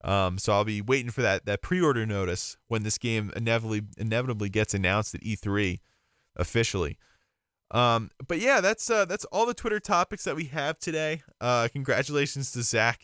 Um, 0.04 0.38
so 0.38 0.52
I'll 0.52 0.64
be 0.64 0.80
waiting 0.80 1.10
for 1.10 1.22
that 1.22 1.46
that 1.46 1.62
pre-order 1.62 2.04
notice 2.04 2.56
when 2.68 2.82
this 2.82 2.98
game 2.98 3.32
inevitably 3.36 3.82
inevitably 3.96 4.48
gets 4.48 4.74
announced 4.74 5.14
at 5.14 5.22
E3 5.22 5.80
officially. 6.36 6.98
Um, 7.70 8.10
but 8.26 8.38
yeah, 8.38 8.60
that's 8.60 8.90
uh, 8.90 9.04
that's 9.04 9.24
all 9.26 9.46
the 9.46 9.54
Twitter 9.54 9.80
topics 9.80 10.24
that 10.24 10.36
we 10.36 10.44
have 10.46 10.78
today. 10.78 11.22
Uh, 11.40 11.68
congratulations 11.72 12.52
to 12.52 12.62
Zach 12.62 13.02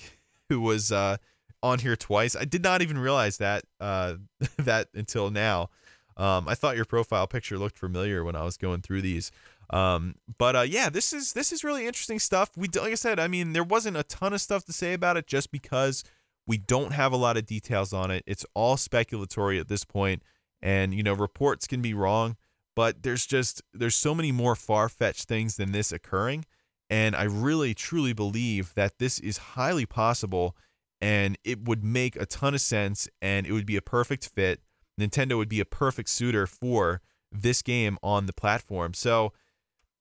who 0.49 0.61
was 0.61 0.91
uh, 0.91 1.17
on 1.63 1.79
here 1.79 1.97
twice. 1.97 2.35
I 2.37 2.45
did 2.45 2.63
not 2.63 2.83
even 2.83 2.99
realize 2.99 3.39
that 3.39 3.65
uh, 3.81 4.15
that 4.59 4.89
until 4.95 5.31
now. 5.31 5.71
Um, 6.17 6.49
I 6.49 6.57
thought 6.57 6.75
your 6.75 6.85
profile 6.85 7.29
picture 7.29 7.59
looked 7.59 7.79
familiar 7.79 8.25
when 8.25 8.35
I 8.35 8.43
was 8.43 8.57
going 8.57 8.83
through 8.83 9.03
these. 9.03 9.31
Um, 9.71 10.17
but 10.37 10.57
uh, 10.57 10.63
yeah, 10.63 10.89
this 10.89 11.13
is 11.13 11.33
this 11.33 11.53
is 11.53 11.63
really 11.63 11.87
interesting 11.87 12.19
stuff. 12.19 12.51
We 12.57 12.69
like 12.69 12.93
I 12.93 12.97
said, 12.97 13.21
I 13.21 13.29
mean, 13.29 13.53
there 13.53 13.65
wasn't 13.65 13.97
a 13.97 14.03
ton 14.03 14.33
of 14.33 14.41
stuff 14.41 14.65
to 14.65 14.73
say 14.73 14.95
about 14.95 15.17
it 15.17 15.27
just 15.27 15.53
because 15.53 16.05
we 16.49 16.57
don't 16.57 16.93
have 16.93 17.13
a 17.13 17.17
lot 17.17 17.37
of 17.37 17.47
details 17.47 17.93
on 17.93 18.11
it. 18.11 18.25
It's 18.27 18.45
all 18.55 18.75
speculatory 18.75 19.61
at 19.61 19.69
this 19.69 19.85
point, 19.85 20.23
and 20.61 20.93
you 20.93 21.05
know, 21.05 21.13
reports 21.13 21.69
can 21.69 21.81
be 21.81 21.95
wrong, 21.95 22.37
but 22.75 23.05
there's 23.05 23.27
just 23.27 23.63
there's 23.73 23.95
so 23.95 24.17
many 24.17 24.33
more 24.33 24.57
far-fetched 24.57 25.29
things 25.29 25.57
than 25.57 25.71
this 25.71 25.93
occurring 25.93 26.45
and 26.91 27.15
I 27.15 27.25
really 27.25 27.75
truly 27.75 28.13
believe 28.13 28.75
that 28.75 28.99
this 28.99 29.19
is 29.19 29.39
highly 29.39 29.87
possible 29.87 30.57
and 31.01 31.37
it 31.45 31.65
would 31.65 31.85
make 31.85 32.17
a 32.17 32.27
ton 32.27 32.55
of 32.55 32.61
sense 32.61 33.09
and 33.21 33.47
it 33.47 33.53
would 33.53 33.67
be 33.67 33.77
a 33.77 33.83
perfect 33.83 34.29
fit. 34.29 34.61
Nintendo 34.99 35.37
would 35.37 35.49
be 35.49 35.61
a 35.61 35.65
perfect 35.65 36.09
suitor 36.09 36.47
for 36.47 37.03
this 37.31 37.63
game 37.63 37.99
on 38.03 38.27
the 38.27 38.33
platform. 38.33 38.95
So, 38.95 39.33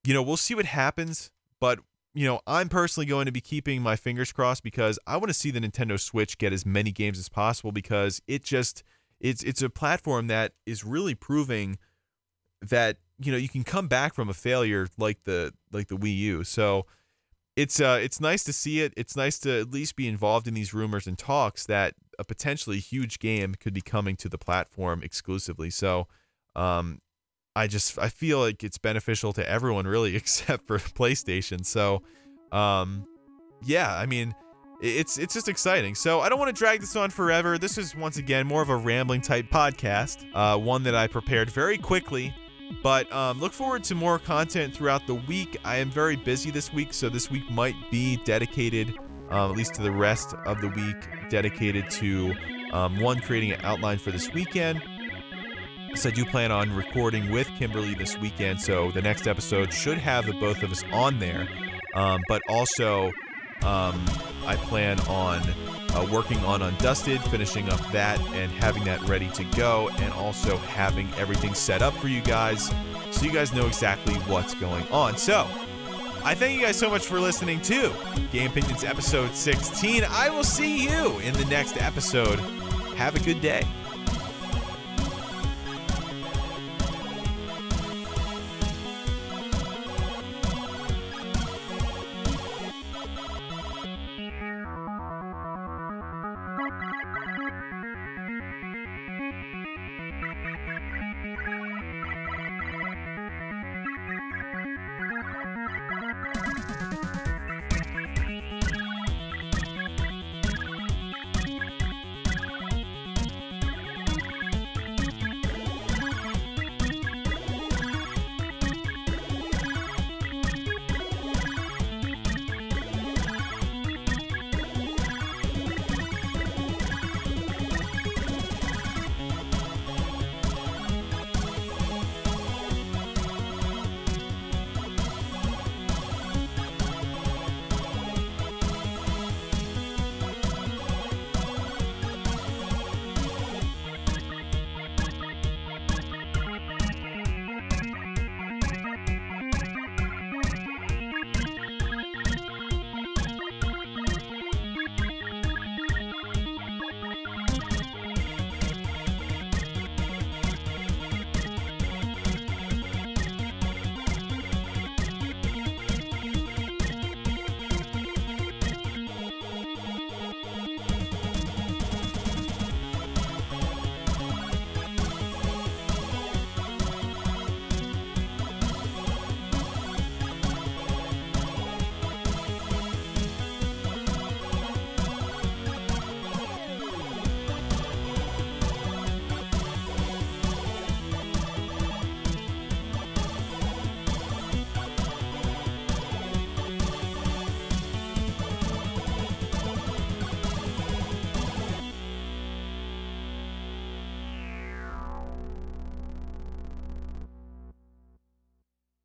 you 0.03 0.13
know, 0.13 0.23
we'll 0.23 0.37
see 0.37 0.55
what 0.55 0.65
happens, 0.65 1.29
but 1.59 1.79
you 2.17 2.25
know, 2.25 2.41
I'm 2.47 2.67
personally 2.67 3.05
going 3.05 3.27
to 3.27 3.31
be 3.31 3.41
keeping 3.41 3.79
my 3.79 3.95
fingers 3.95 4.31
crossed 4.31 4.63
because 4.63 4.97
I 5.05 5.17
want 5.17 5.27
to 5.27 5.35
see 5.35 5.51
the 5.51 5.59
Nintendo 5.59 5.99
Switch 5.99 6.39
get 6.39 6.51
as 6.51 6.65
many 6.65 6.91
games 6.91 7.19
as 7.19 7.29
possible 7.29 7.71
because 7.71 8.23
it 8.27 8.43
just 8.43 8.81
it's 9.19 9.43
it's 9.43 9.61
a 9.61 9.69
platform 9.69 10.25
that 10.25 10.53
is 10.65 10.83
really 10.83 11.13
proving 11.13 11.77
that 12.59 12.97
you 13.19 13.31
know 13.31 13.37
you 13.37 13.47
can 13.47 13.63
come 13.63 13.87
back 13.87 14.15
from 14.15 14.29
a 14.29 14.33
failure 14.33 14.87
like 14.97 15.25
the 15.25 15.53
like 15.71 15.89
the 15.89 15.95
Wii 15.95 16.17
U. 16.17 16.43
So 16.43 16.87
it's 17.55 17.79
uh 17.79 17.99
it's 18.01 18.19
nice 18.19 18.43
to 18.45 18.53
see 18.53 18.81
it. 18.81 18.95
It's 18.97 19.15
nice 19.15 19.37
to 19.41 19.59
at 19.59 19.69
least 19.69 19.95
be 19.95 20.07
involved 20.07 20.47
in 20.47 20.55
these 20.55 20.73
rumors 20.73 21.05
and 21.05 21.19
talks 21.19 21.67
that 21.67 21.93
a 22.17 22.23
potentially 22.23 22.79
huge 22.79 23.19
game 23.19 23.53
could 23.53 23.75
be 23.75 23.81
coming 23.81 24.15
to 24.15 24.27
the 24.27 24.39
platform 24.39 25.03
exclusively. 25.03 25.69
So 25.69 26.07
um 26.55 26.99
I 27.57 27.67
just 27.67 27.97
I 27.99 28.09
feel 28.09 28.39
like 28.39 28.63
it's 28.63 28.77
beneficial 28.77 29.33
to 29.33 29.49
everyone 29.49 29.87
really 29.87 30.15
except 30.21 30.67
for 30.67 30.77
PlayStation. 30.77 31.65
So 31.65 32.01
um 32.51 33.05
yeah, 33.63 33.93
I 33.95 34.05
mean 34.05 34.35
it's 34.81 35.17
it's 35.17 35.33
just 35.33 35.47
exciting. 35.47 35.95
So 35.95 36.21
I 36.21 36.29
don't 36.29 36.39
want 36.39 36.55
to 36.55 36.57
drag 36.57 36.81
this 36.81 36.95
on 36.95 37.09
forever. 37.09 37.57
This 37.57 37.77
is 37.77 37.95
once 37.95 38.17
again 38.17 38.45
more 38.45 38.61
of 38.61 38.69
a 38.69 38.77
rambling 38.77 39.21
type 39.21 39.49
podcast, 39.49 40.25
uh, 40.35 40.57
one 40.57 40.83
that 40.83 40.93
I 40.95 41.07
prepared 41.07 41.49
very 41.49 41.77
quickly 41.77 42.33
but 42.83 43.11
um, 43.13 43.39
look 43.39 43.53
forward 43.53 43.83
to 43.85 43.95
more 43.95 44.19
content 44.19 44.75
throughout 44.75 45.07
the 45.07 45.15
week. 45.15 45.57
I 45.63 45.77
am 45.77 45.89
very 45.89 46.15
busy 46.15 46.51
this 46.51 46.73
week, 46.73 46.93
so 46.93 47.09
this 47.09 47.31
week 47.31 47.49
might 47.49 47.75
be 47.91 48.17
dedicated, 48.25 48.93
um, 49.29 49.51
at 49.51 49.57
least 49.57 49.75
to 49.75 49.81
the 49.81 49.91
rest 49.91 50.33
of 50.45 50.61
the 50.61 50.69
week, 50.69 51.29
dedicated 51.29 51.89
to 51.91 52.33
um, 52.73 52.99
one 52.99 53.19
creating 53.19 53.51
an 53.51 53.61
outline 53.63 53.97
for 53.97 54.11
this 54.11 54.33
weekend. 54.33 54.81
So 55.95 56.09
I 56.09 56.11
do 56.11 56.25
plan 56.25 56.51
on 56.51 56.75
recording 56.75 57.31
with 57.31 57.47
Kimberly 57.57 57.95
this 57.95 58.17
weekend, 58.17 58.61
so 58.61 58.91
the 58.91 59.01
next 59.01 59.27
episode 59.27 59.73
should 59.73 59.97
have 59.97 60.25
the 60.25 60.33
both 60.33 60.61
of 60.61 60.71
us 60.71 60.83
on 60.91 61.19
there. 61.19 61.47
Um, 61.95 62.21
but 62.27 62.41
also, 62.47 63.07
um, 63.63 64.05
I 64.45 64.55
plan 64.61 64.99
on 65.01 65.41
uh, 65.93 66.07
working 66.11 66.37
on 66.39 66.61
Undusted, 66.61 67.19
finishing 67.29 67.69
up 67.69 67.79
that, 67.91 68.19
and 68.33 68.51
having 68.51 68.83
that 68.83 69.01
ready 69.03 69.29
to 69.31 69.43
go, 69.55 69.89
and 69.99 70.13
also 70.13 70.57
having 70.57 71.11
everything 71.17 71.53
set 71.53 71.81
up 71.81 71.95
for 71.95 72.07
you 72.07 72.21
guys 72.21 72.71
so 73.11 73.25
you 73.25 73.31
guys 73.31 73.53
know 73.53 73.65
exactly 73.65 74.13
what's 74.31 74.53
going 74.53 74.85
on. 74.89 75.17
So, 75.17 75.47
I 76.23 76.35
thank 76.35 76.59
you 76.59 76.65
guys 76.65 76.77
so 76.77 76.89
much 76.89 77.05
for 77.05 77.19
listening 77.19 77.61
to 77.61 77.89
Gamepinions 78.33 78.87
episode 78.87 79.33
16. 79.33 80.03
I 80.09 80.29
will 80.29 80.43
see 80.43 80.83
you 80.83 81.19
in 81.19 81.33
the 81.33 81.45
next 81.45 81.77
episode. 81.81 82.39
Have 82.97 83.15
a 83.15 83.19
good 83.19 83.41
day. 83.41 83.65